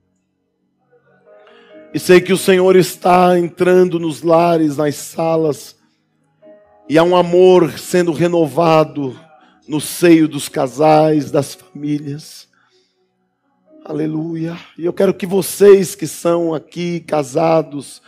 E 1.93 1.99
sei 1.99 2.23
que 2.23 2.33
o 2.33 2.39
Senhor 2.39 2.75
está 2.75 3.39
entrando 3.39 3.99
nos 3.99 4.23
lares, 4.23 4.79
nas 4.79 4.95
salas, 4.95 5.79
e 6.89 6.97
há 6.97 7.03
um 7.03 7.15
amor 7.15 7.79
sendo 7.79 8.13
renovado 8.13 9.28
no 9.69 9.83
seio 9.83 10.27
dos 10.27 10.49
casais, 10.49 11.31
das 11.31 11.55
famílias. 11.55 12.49
Aleluia. 13.85 14.57
E 14.79 14.87
eu 14.87 14.95
quero 14.95 15.13
que 15.13 15.27
vocês 15.27 15.95
que 15.95 16.07
são 16.07 16.55
aqui 16.55 17.01
casados, 17.01 18.01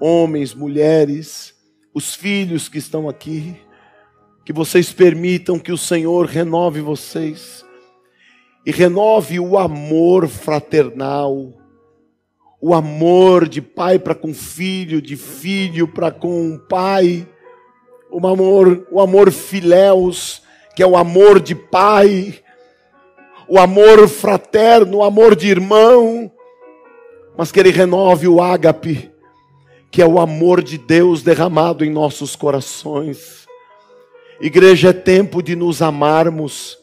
homens, 0.00 0.54
mulheres, 0.54 1.52
os 1.92 2.14
filhos 2.14 2.68
que 2.68 2.78
estão 2.78 3.08
aqui, 3.08 3.56
que 4.44 4.52
vocês 4.52 4.92
permitam 4.92 5.58
que 5.58 5.72
o 5.72 5.76
Senhor 5.76 6.26
renove 6.26 6.80
vocês 6.80 7.64
e 8.64 8.70
renove 8.70 9.40
o 9.40 9.58
amor 9.58 10.28
fraternal, 10.28 11.52
o 12.60 12.72
amor 12.72 13.48
de 13.48 13.60
pai 13.60 13.98
para 13.98 14.14
com 14.14 14.32
filho, 14.32 15.02
de 15.02 15.16
filho 15.16 15.88
para 15.88 16.12
com 16.12 16.56
pai, 16.68 17.26
o 18.10 18.24
amor, 18.24 18.86
o 18.92 19.00
amor 19.00 19.32
filéus 19.32 20.42
que 20.80 20.84
é 20.84 20.86
o 20.86 20.96
amor 20.96 21.40
de 21.40 21.54
pai, 21.54 22.40
o 23.46 23.58
amor 23.58 24.08
fraterno, 24.08 24.96
o 24.96 25.02
amor 25.02 25.36
de 25.36 25.46
irmão, 25.46 26.32
mas 27.36 27.52
que 27.52 27.60
ele 27.60 27.70
renove 27.70 28.26
o 28.26 28.40
ágape, 28.40 29.10
que 29.90 30.00
é 30.00 30.06
o 30.06 30.18
amor 30.18 30.62
de 30.62 30.78
Deus 30.78 31.22
derramado 31.22 31.84
em 31.84 31.90
nossos 31.90 32.34
corações. 32.34 33.46
Igreja, 34.40 34.88
é 34.88 34.92
tempo 34.94 35.42
de 35.42 35.54
nos 35.54 35.82
amarmos, 35.82 36.78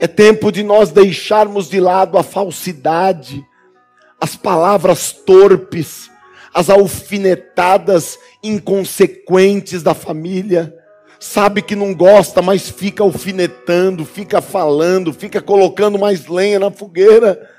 é 0.00 0.06
tempo 0.06 0.50
de 0.50 0.62
nós 0.62 0.90
deixarmos 0.90 1.68
de 1.68 1.80
lado 1.80 2.16
a 2.16 2.22
falsidade, 2.22 3.44
as 4.18 4.34
palavras 4.34 5.12
torpes, 5.12 6.10
as 6.54 6.70
alfinetadas 6.70 8.18
inconsequentes 8.42 9.82
da 9.82 9.92
família 9.92 10.74
sabe 11.24 11.62
que 11.62 11.74
não 11.74 11.94
gosta, 11.94 12.42
mas 12.42 12.68
fica 12.68 13.02
alfinetando, 13.02 14.04
fica 14.04 14.42
falando, 14.42 15.12
fica 15.12 15.40
colocando 15.40 15.98
mais 15.98 16.26
lenha 16.26 16.58
na 16.58 16.70
fogueira. 16.70 17.50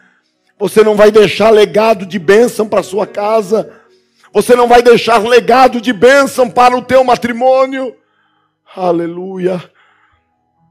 Você 0.57 0.83
não 0.83 0.95
vai 0.95 1.11
deixar 1.11 1.49
legado 1.49 2.05
de 2.05 2.19
bênção 2.19 2.69
para 2.69 2.83
sua 2.83 3.07
casa. 3.07 3.73
Você 4.31 4.55
não 4.55 4.67
vai 4.67 4.83
deixar 4.83 5.17
legado 5.27 5.81
de 5.81 5.91
bênção 5.91 6.49
para 6.49 6.77
o 6.77 6.81
teu 6.81 7.03
matrimônio. 7.03 7.95
Aleluia. 8.75 9.61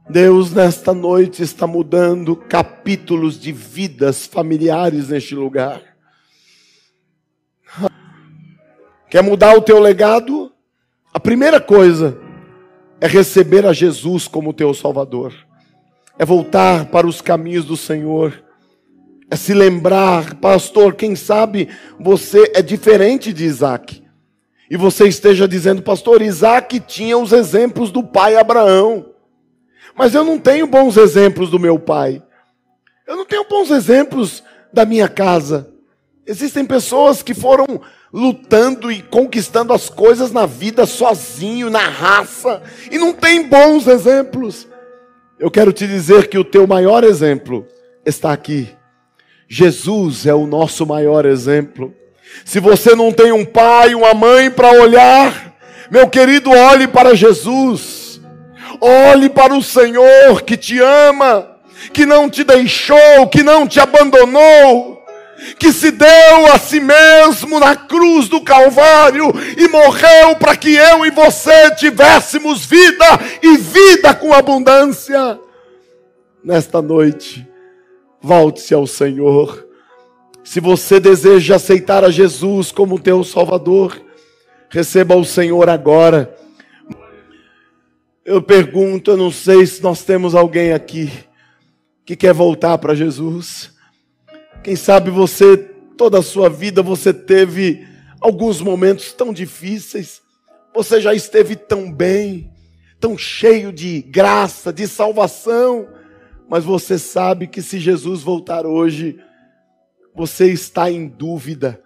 Deus, 0.09 0.52
nesta 0.52 0.94
noite, 0.94 1.42
está 1.42 1.66
mudando 1.66 2.37
capítulos 2.37 3.40
de 3.40 3.50
vidas 3.50 4.24
familiares 4.24 5.09
neste 5.09 5.35
lugar. 5.35 5.83
Quer 9.11 9.22
mudar 9.22 9.57
o 9.57 9.62
teu 9.62 9.80
legado? 9.80 10.52
A 11.12 11.18
primeira 11.18 11.61
coisa 11.61 12.23
é 13.04 13.06
receber 13.06 13.66
a 13.66 13.72
Jesus 13.74 14.26
como 14.26 14.54
teu 14.54 14.72
Salvador, 14.72 15.34
é 16.18 16.24
voltar 16.24 16.86
para 16.86 17.06
os 17.06 17.20
caminhos 17.20 17.66
do 17.66 17.76
Senhor, 17.76 18.42
é 19.30 19.36
se 19.36 19.52
lembrar, 19.52 20.36
pastor, 20.36 20.94
quem 20.94 21.14
sabe 21.14 21.68
você 22.00 22.50
é 22.54 22.62
diferente 22.62 23.30
de 23.30 23.44
Isaac, 23.44 24.02
e 24.70 24.78
você 24.78 25.06
esteja 25.06 25.46
dizendo, 25.46 25.82
pastor, 25.82 26.22
Isaac 26.22 26.80
tinha 26.80 27.18
os 27.18 27.34
exemplos 27.34 27.90
do 27.90 28.02
pai 28.02 28.36
Abraão, 28.36 29.10
mas 29.94 30.14
eu 30.14 30.24
não 30.24 30.38
tenho 30.38 30.66
bons 30.66 30.96
exemplos 30.96 31.50
do 31.50 31.60
meu 31.60 31.78
pai, 31.78 32.22
eu 33.06 33.18
não 33.18 33.26
tenho 33.26 33.46
bons 33.46 33.70
exemplos 33.70 34.42
da 34.72 34.86
minha 34.86 35.10
casa. 35.10 35.70
Existem 36.26 36.64
pessoas 36.64 37.22
que 37.22 37.34
foram 37.34 37.82
lutando 38.14 38.92
e 38.92 39.03
conquistando 39.03 39.72
as 39.72 39.90
coisas 39.90 40.31
na 40.31 40.46
vida 40.46 40.87
sozinho, 40.87 41.68
na 41.68 41.81
raça, 41.81 42.62
e 42.88 42.96
não 42.96 43.12
tem 43.12 43.48
bons 43.48 43.88
exemplos. 43.88 44.68
Eu 45.37 45.50
quero 45.50 45.72
te 45.72 45.85
dizer 45.85 46.29
que 46.29 46.38
o 46.38 46.44
teu 46.44 46.64
maior 46.64 47.03
exemplo 47.03 47.66
está 48.07 48.33
aqui. 48.33 48.68
Jesus 49.48 50.27
é 50.27 50.35
o 50.35 50.46
nosso 50.46 50.87
maior 50.87 51.27
exemplo. 51.27 51.92
Se 52.44 52.61
você 52.61 52.94
não 52.94 53.11
tem 53.11 53.33
um 53.33 53.44
pai, 53.44 53.96
uma 53.96 54.14
mãe 54.14 54.48
para 54.48 54.70
olhar, 54.70 55.53
meu 55.90 56.09
querido, 56.09 56.50
olhe 56.50 56.87
para 56.87 57.16
Jesus. 57.16 58.20
Olhe 58.81 59.29
para 59.29 59.55
o 59.55 59.62
Senhor 59.62 60.42
que 60.42 60.57
te 60.57 60.79
ama, 60.79 61.59
que 61.92 62.07
não 62.07 62.31
te 62.31 62.44
deixou, 62.44 63.27
que 63.29 63.42
não 63.42 63.66
te 63.66 63.81
abandonou 63.81 64.93
que 65.59 65.73
se 65.73 65.90
deu 65.90 66.53
a 66.53 66.59
si 66.59 66.81
mesmo 66.81 67.59
na 67.59 67.77
cruz 67.77 68.29
do 68.29 68.40
Calvário 68.40 69.33
e 69.57 69.68
morreu 69.68 70.37
para 70.38 70.57
que 70.57 70.75
eu 70.75 71.05
e 71.05 71.11
você 71.11 71.75
tivéssemos 71.75 72.64
vida 72.64 73.07
e 73.42 73.57
vida 73.57 74.14
com 74.14 74.33
abundância. 74.33 75.38
Nesta 76.42 76.81
noite, 76.83 77.47
volte-se 78.20 78.75
ao 78.75 78.87
Senhor. 78.87 79.66
Se 80.42 80.61
você 80.61 81.01
deseja 81.01 81.57
aceitar 81.57 82.05
a 82.05 82.11
Jesus 82.11 82.70
como 82.70 83.01
teu 83.01 83.25
Salvador, 83.25 84.01
receba 84.68 85.16
o 85.16 85.25
Senhor 85.25 85.68
agora. 85.68 86.37
Eu 88.25 88.42
pergunto, 88.42 89.11
eu 89.11 89.16
não 89.16 89.31
sei 89.31 89.66
se 89.66 89.83
nós 89.83 90.03
temos 90.03 90.35
alguém 90.35 90.73
aqui 90.73 91.11
que 92.05 92.16
quer 92.16 92.33
voltar 92.33 92.79
para 92.79 92.94
Jesus. 92.94 93.73
Quem 94.64 94.77
sabe 94.77 95.11
você, 95.11 95.59
toda 95.59 96.20
a 96.20 96.22
sua 96.22 96.48
vida, 96.48 96.83
você 96.83 97.12
teve 97.12 97.87
alguns 98.18 98.62
momentos 98.62 99.12
tão 99.12 99.31
difíceis, 99.31 100.22
você 100.74 101.03
já 101.03 101.12
esteve 101.12 101.55
tão 101.55 101.92
bem, 101.92 102.50
tão 102.98 103.18
cheio 103.18 103.70
de 103.70 104.00
graça, 104.00 104.72
de 104.72 104.88
salvação, 104.88 105.87
mas 106.48 106.64
você 106.64 106.98
sabe 106.98 107.46
que 107.46 107.61
se 107.61 107.79
Jesus 107.79 108.22
voltar 108.22 108.64
hoje, 108.64 109.20
você 110.14 110.50
está 110.50 110.90
em 110.90 111.09
dúvida. 111.09 111.79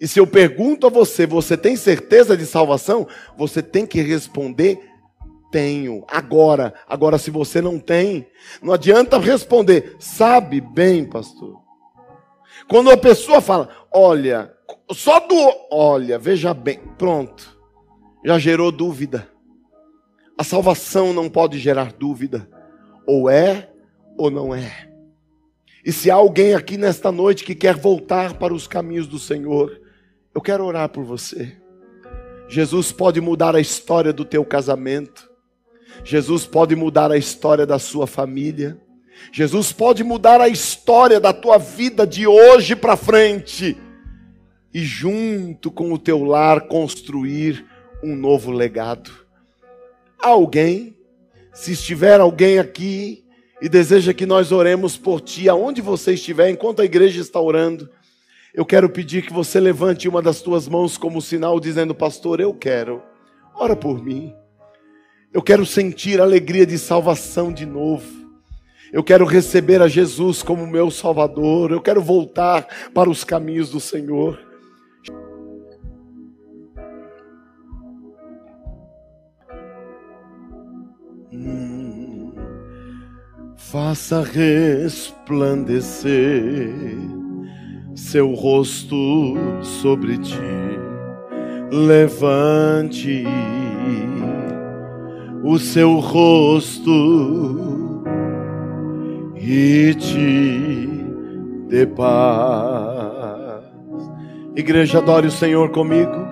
E 0.00 0.06
se 0.06 0.20
eu 0.20 0.28
pergunto 0.28 0.86
a 0.86 0.90
você, 0.90 1.26
você 1.26 1.56
tem 1.56 1.74
certeza 1.74 2.36
de 2.36 2.46
salvação? 2.46 3.08
Você 3.36 3.60
tem 3.60 3.84
que 3.84 4.00
responder 4.00 4.78
tenho. 5.50 6.04
Agora, 6.06 6.72
agora 6.86 7.18
se 7.18 7.32
você 7.32 7.60
não 7.60 7.80
tem, 7.80 8.28
não 8.62 8.72
adianta 8.72 9.18
responder, 9.18 9.96
sabe 9.98 10.60
bem, 10.60 11.04
pastor. 11.04 11.65
Quando 12.68 12.90
a 12.90 12.96
pessoa 12.96 13.40
fala, 13.40 13.68
olha, 13.92 14.52
só 14.92 15.20
do 15.20 15.36
olha, 15.70 16.18
veja 16.18 16.52
bem, 16.52 16.80
pronto, 16.98 17.56
já 18.24 18.38
gerou 18.38 18.72
dúvida. 18.72 19.28
A 20.38 20.44
salvação 20.44 21.12
não 21.12 21.30
pode 21.30 21.58
gerar 21.58 21.92
dúvida. 21.92 22.48
Ou 23.06 23.30
é 23.30 23.70
ou 24.18 24.30
não 24.30 24.54
é. 24.54 24.90
E 25.84 25.92
se 25.92 26.10
há 26.10 26.16
alguém 26.16 26.54
aqui 26.54 26.76
nesta 26.76 27.12
noite 27.12 27.44
que 27.44 27.54
quer 27.54 27.76
voltar 27.76 28.34
para 28.34 28.52
os 28.52 28.66
caminhos 28.66 29.06
do 29.06 29.18
Senhor, 29.18 29.80
eu 30.34 30.40
quero 30.40 30.64
orar 30.64 30.88
por 30.88 31.04
você. 31.04 31.56
Jesus 32.48 32.92
pode 32.92 33.20
mudar 33.20 33.54
a 33.54 33.60
história 33.60 34.12
do 34.12 34.24
teu 34.24 34.44
casamento. 34.44 35.30
Jesus 36.04 36.44
pode 36.44 36.74
mudar 36.76 37.10
a 37.10 37.16
história 37.16 37.64
da 37.64 37.78
sua 37.78 38.06
família. 38.06 38.78
Jesus 39.32 39.72
pode 39.72 40.02
mudar 40.04 40.40
a 40.40 40.48
história 40.48 41.20
da 41.20 41.32
tua 41.32 41.58
vida 41.58 42.06
de 42.06 42.26
hoje 42.26 42.74
para 42.76 42.96
frente 42.96 43.76
e, 44.72 44.84
junto 44.84 45.70
com 45.70 45.92
o 45.92 45.98
teu 45.98 46.22
lar, 46.22 46.62
construir 46.62 47.64
um 48.02 48.14
novo 48.14 48.50
legado. 48.50 49.10
Alguém, 50.18 50.96
se 51.52 51.72
estiver 51.72 52.20
alguém 52.20 52.58
aqui 52.58 53.24
e 53.60 53.68
deseja 53.68 54.12
que 54.12 54.26
nós 54.26 54.52
oremos 54.52 54.96
por 54.96 55.20
ti, 55.20 55.48
aonde 55.48 55.80
você 55.80 56.14
estiver, 56.14 56.50
enquanto 56.50 56.82
a 56.82 56.84
igreja 56.84 57.20
está 57.20 57.40
orando, 57.40 57.88
eu 58.54 58.64
quero 58.64 58.88
pedir 58.88 59.22
que 59.22 59.32
você 59.32 59.60
levante 59.60 60.08
uma 60.08 60.22
das 60.22 60.40
tuas 60.40 60.66
mãos 60.66 60.96
como 60.96 61.20
sinal, 61.20 61.60
dizendo: 61.60 61.94
Pastor, 61.94 62.40
eu 62.40 62.54
quero, 62.54 63.02
ora 63.54 63.76
por 63.76 64.02
mim. 64.02 64.34
Eu 65.32 65.42
quero 65.42 65.66
sentir 65.66 66.20
a 66.20 66.24
alegria 66.24 66.64
de 66.64 66.78
salvação 66.78 67.52
de 67.52 67.66
novo. 67.66 68.25
Eu 68.92 69.02
quero 69.02 69.24
receber 69.24 69.82
a 69.82 69.88
Jesus 69.88 70.42
como 70.42 70.66
meu 70.66 70.90
Salvador. 70.90 71.72
Eu 71.72 71.80
quero 71.80 72.00
voltar 72.00 72.66
para 72.94 73.10
os 73.10 73.24
caminhos 73.24 73.70
do 73.70 73.80
Senhor. 73.80 74.38
Faça 83.56 84.22
resplandecer 84.22 86.72
seu 87.94 88.32
rosto 88.32 89.34
sobre 89.62 90.18
ti. 90.18 90.38
Levante 91.70 93.24
o 95.42 95.58
seu 95.58 95.98
rosto 95.98 97.85
e 99.48 99.94
te 99.94 100.88
dê 101.68 101.86
paz. 101.86 103.62
Igreja, 104.56 104.98
adore 104.98 105.28
o 105.28 105.30
Senhor 105.30 105.70
comigo. 105.70 106.26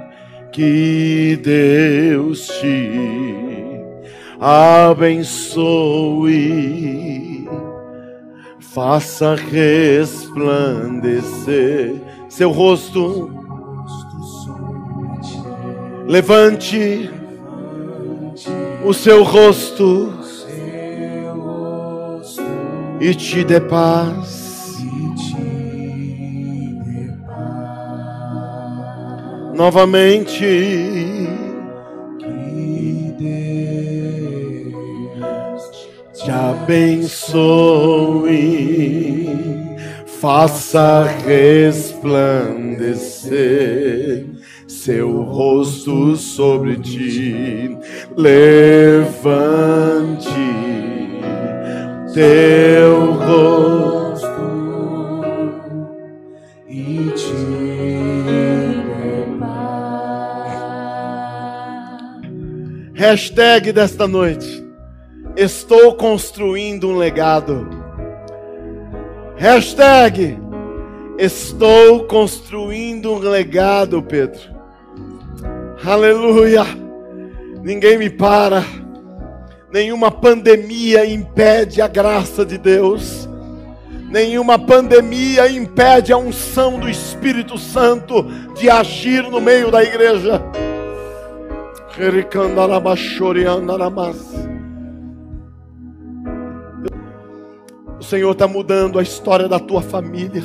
Que 0.51 1.39
Deus 1.43 2.49
te 2.49 3.79
abençoe, 4.41 5.09
faça 8.61 9.37
resplandecer 9.37 11.95
seu 12.29 12.51
rosto. 12.51 13.31
Levante 16.07 17.09
o 18.85 18.93
seu 18.93 19.23
rosto 19.23 20.24
e 23.05 23.15
te 23.15 23.45
dê 23.45 23.61
paz. 23.61 24.43
Novamente, 29.55 30.47
que 32.19 33.15
Deus 34.71 35.89
te 36.15 36.31
abençoe, 36.31 37.29
faça 40.07 41.03
resplandecer 41.27 44.25
seu 44.67 45.25
rosto 45.25 46.17
sobre 46.17 46.77
ti, 46.77 47.77
levante 48.17 49.45
teu 52.15 53.13
rosto 53.13 54.29
e 56.69 57.11
te 57.11 57.45
Hashtag 62.95 63.73
desta 63.73 64.07
noite. 64.09 64.65
Estou 65.37 65.95
construindo 65.95 66.89
um 66.89 66.97
legado. 66.97 67.69
Hashtag 69.37 70.39
Estou 71.19 72.05
construindo 72.05 73.13
um 73.13 73.19
legado, 73.19 74.03
Pedro. 74.03 74.41
Aleluia. 75.85 76.65
Ninguém 77.63 77.97
me 77.97 78.11
para 78.11 78.65
Nenhuma 79.75 80.09
pandemia 80.09 81.05
impede 81.05 81.83
a 81.83 81.89
graça 81.89 82.47
de 82.47 82.57
Deus. 82.57 83.29
Nenhuma 84.09 84.57
pandemia 84.57 85.51
impede 85.51 86.13
a 86.13 86.17
unção 86.17 86.79
do 86.79 86.89
Espírito 86.89 87.59
Santo 87.59 88.23
de 88.55 88.71
agir 88.71 89.25
no 89.25 89.41
meio 89.41 89.73
da 89.73 89.83
igreja. 89.83 90.41
O 97.99 98.05
Senhor 98.05 98.31
está 98.31 98.47
mudando 98.47 99.01
a 99.01 99.03
história 99.03 99.49
da 99.49 99.59
tua 99.59 99.83
família. 99.83 100.45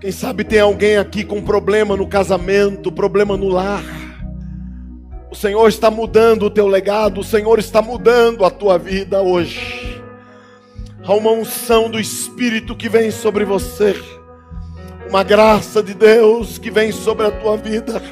Quem 0.00 0.12
sabe 0.12 0.44
tem 0.44 0.60
alguém 0.60 0.98
aqui 0.98 1.24
com 1.24 1.42
problema 1.42 1.96
no 1.96 2.06
casamento, 2.06 2.92
problema 2.92 3.36
no 3.36 3.48
lar. 3.48 4.05
O 5.30 5.34
Senhor 5.34 5.68
está 5.68 5.90
mudando 5.90 6.44
o 6.44 6.50
teu 6.50 6.66
legado, 6.66 7.20
o 7.20 7.24
Senhor 7.24 7.58
está 7.58 7.82
mudando 7.82 8.44
a 8.44 8.50
tua 8.50 8.78
vida 8.78 9.20
hoje. 9.20 10.02
Há 11.04 11.14
uma 11.14 11.30
unção 11.30 11.90
do 11.90 12.00
Espírito 12.00 12.74
que 12.74 12.88
vem 12.88 13.10
sobre 13.10 13.44
você, 13.44 13.94
uma 15.08 15.22
graça 15.22 15.82
de 15.82 15.94
Deus 15.94 16.58
que 16.58 16.70
vem 16.70 16.92
sobre 16.92 17.26
a 17.26 17.30
tua 17.30 17.56
vida. 17.56 18.02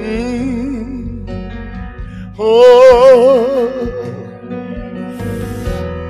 Hum. 0.00 1.24
Oh. 2.38 3.68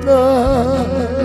Ah. 0.06 1.17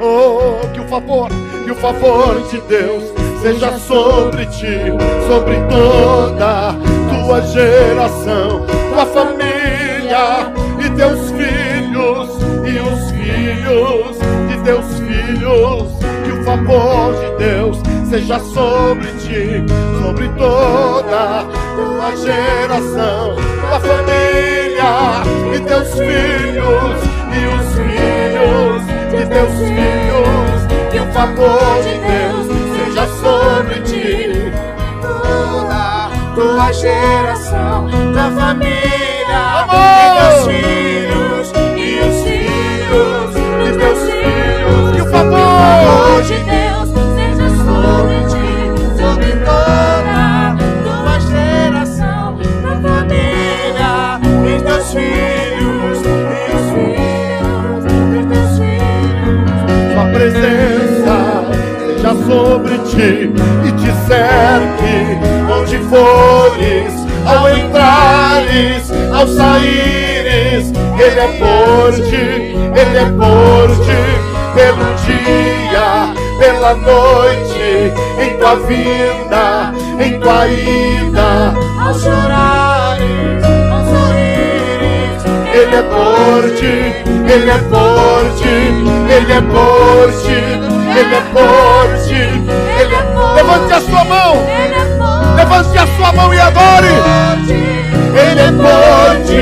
Oh, 0.00 0.66
que 0.72 0.80
o 0.80 0.88
favor, 0.88 1.28
que 1.64 1.70
o 1.70 1.74
favor 1.76 2.40
de 2.50 2.60
Deus 2.62 3.04
seja 3.40 3.78
sobre 3.78 4.46
ti, 4.46 4.92
sobre 5.28 5.56
toda 5.68 6.74
tua 7.08 7.40
geração, 7.42 8.66
tua 8.92 9.06
família 9.06 10.52
e 10.84 10.90
teus 10.96 11.30
filhos 11.30 12.30
e 12.64 12.78
os 12.80 13.10
filhos 13.12 14.18
de 14.48 14.56
teus 14.64 14.86
filhos. 14.98 15.98
Que 16.24 16.32
o 16.32 16.44
favor 16.44 17.14
de 17.14 17.44
Deus 17.44 17.78
seja 18.10 18.40
sobre 18.40 19.06
ti, 19.18 19.64
sobre 20.02 20.28
toda 20.30 21.44
tua 21.76 22.16
geração, 22.16 23.36
tua 23.68 23.80
família 23.80 24.67
e 25.54 25.60
teus 25.60 25.88
filhos 25.92 26.98
e 27.32 27.40
os 27.54 27.66
filhos 27.74 28.82
de 29.10 29.26
teus 29.26 29.54
filhos. 29.58 30.58
Que 30.90 30.98
o 31.00 31.06
favor 31.12 31.82
de 31.82 31.94
Deus 31.98 32.46
seja 32.76 33.06
sobre 33.20 33.80
ti 33.82 34.52
toda 35.02 36.10
tua 36.34 36.72
geração, 36.72 37.88
tua 38.12 38.30
família, 38.30 39.42
e 39.72 39.80
teus 40.18 40.40
filhos 40.46 41.52
e 41.76 42.00
os 42.00 42.16
filhos 42.24 43.30
de 43.64 43.70
teus 43.78 43.98
filhos. 44.00 44.96
Que 44.96 45.02
o 45.02 45.10
favor 45.10 46.22
de 46.22 46.38
Deus 46.44 46.67
presença 60.30 61.44
seja 61.86 62.14
sobre 62.26 62.78
ti 62.78 63.32
e 63.66 63.72
te 63.72 63.92
cerque 64.06 65.18
onde 65.50 65.78
fores, 65.88 66.92
ao 67.26 67.48
entrares, 67.56 68.90
ao 69.12 69.26
saíres. 69.26 70.72
Ele 70.98 71.20
é 71.20 71.28
por 71.38 71.92
ti, 71.92 72.54
ele 72.74 72.98
é 72.98 73.04
por 73.16 73.68
ti, 73.84 74.02
pelo 74.54 74.94
dia, 75.06 76.12
pela 76.38 76.74
noite, 76.74 77.92
em 78.20 78.36
tua 78.38 78.56
vinda, 78.56 79.72
em 80.04 80.20
tua 80.20 80.48
ida, 80.48 81.54
ao 81.80 81.94
chorares, 81.94 82.77
é 85.78 85.82
por 85.82 86.42
ti, 86.56 86.74
ele 87.32 87.50
é 87.50 87.58
por 87.70 88.24
ti, 88.36 88.54
ele 89.14 89.32
é 89.32 89.40
por 89.40 90.12
ti. 90.22 90.78
Ele 90.98 91.14
é 91.14 91.20
forte. 91.32 92.12
Ele 92.12 92.94
é 92.94 93.02
forte. 93.14 93.34
Levante 93.36 93.72
a 93.72 93.80
sua 93.80 94.04
mão. 94.04 94.34
É 94.48 94.98
forte. 94.98 95.36
Levante 95.36 95.78
a 95.78 95.86
sua 95.96 96.12
mão 96.12 96.34
e 96.34 96.40
adore. 96.40 96.88
Ele 98.16 98.40
é 98.40 98.50
forte. 98.50 99.34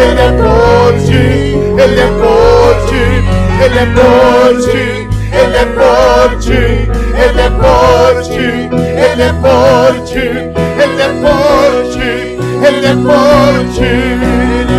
Ele 0.00 0.20
é 0.20 0.32
forte. 0.40 1.20
Ele 1.82 2.00
é 2.00 2.06
forte. 2.16 3.00
Ele 3.60 3.78
é 3.78 3.86
forte. 3.94 5.08
Ele 5.32 5.56
é 5.56 5.66
forte. 5.74 6.56
Ele 7.14 7.40
é 7.40 7.50
forte. 7.60 8.40
Ele 8.40 9.22
é 9.22 9.32
forte. 9.42 10.18
Ele 10.80 11.02
é 11.02 11.10
forte. 11.20 12.06
Ele 12.64 12.86
é 12.86 12.94
forte. 12.94 14.75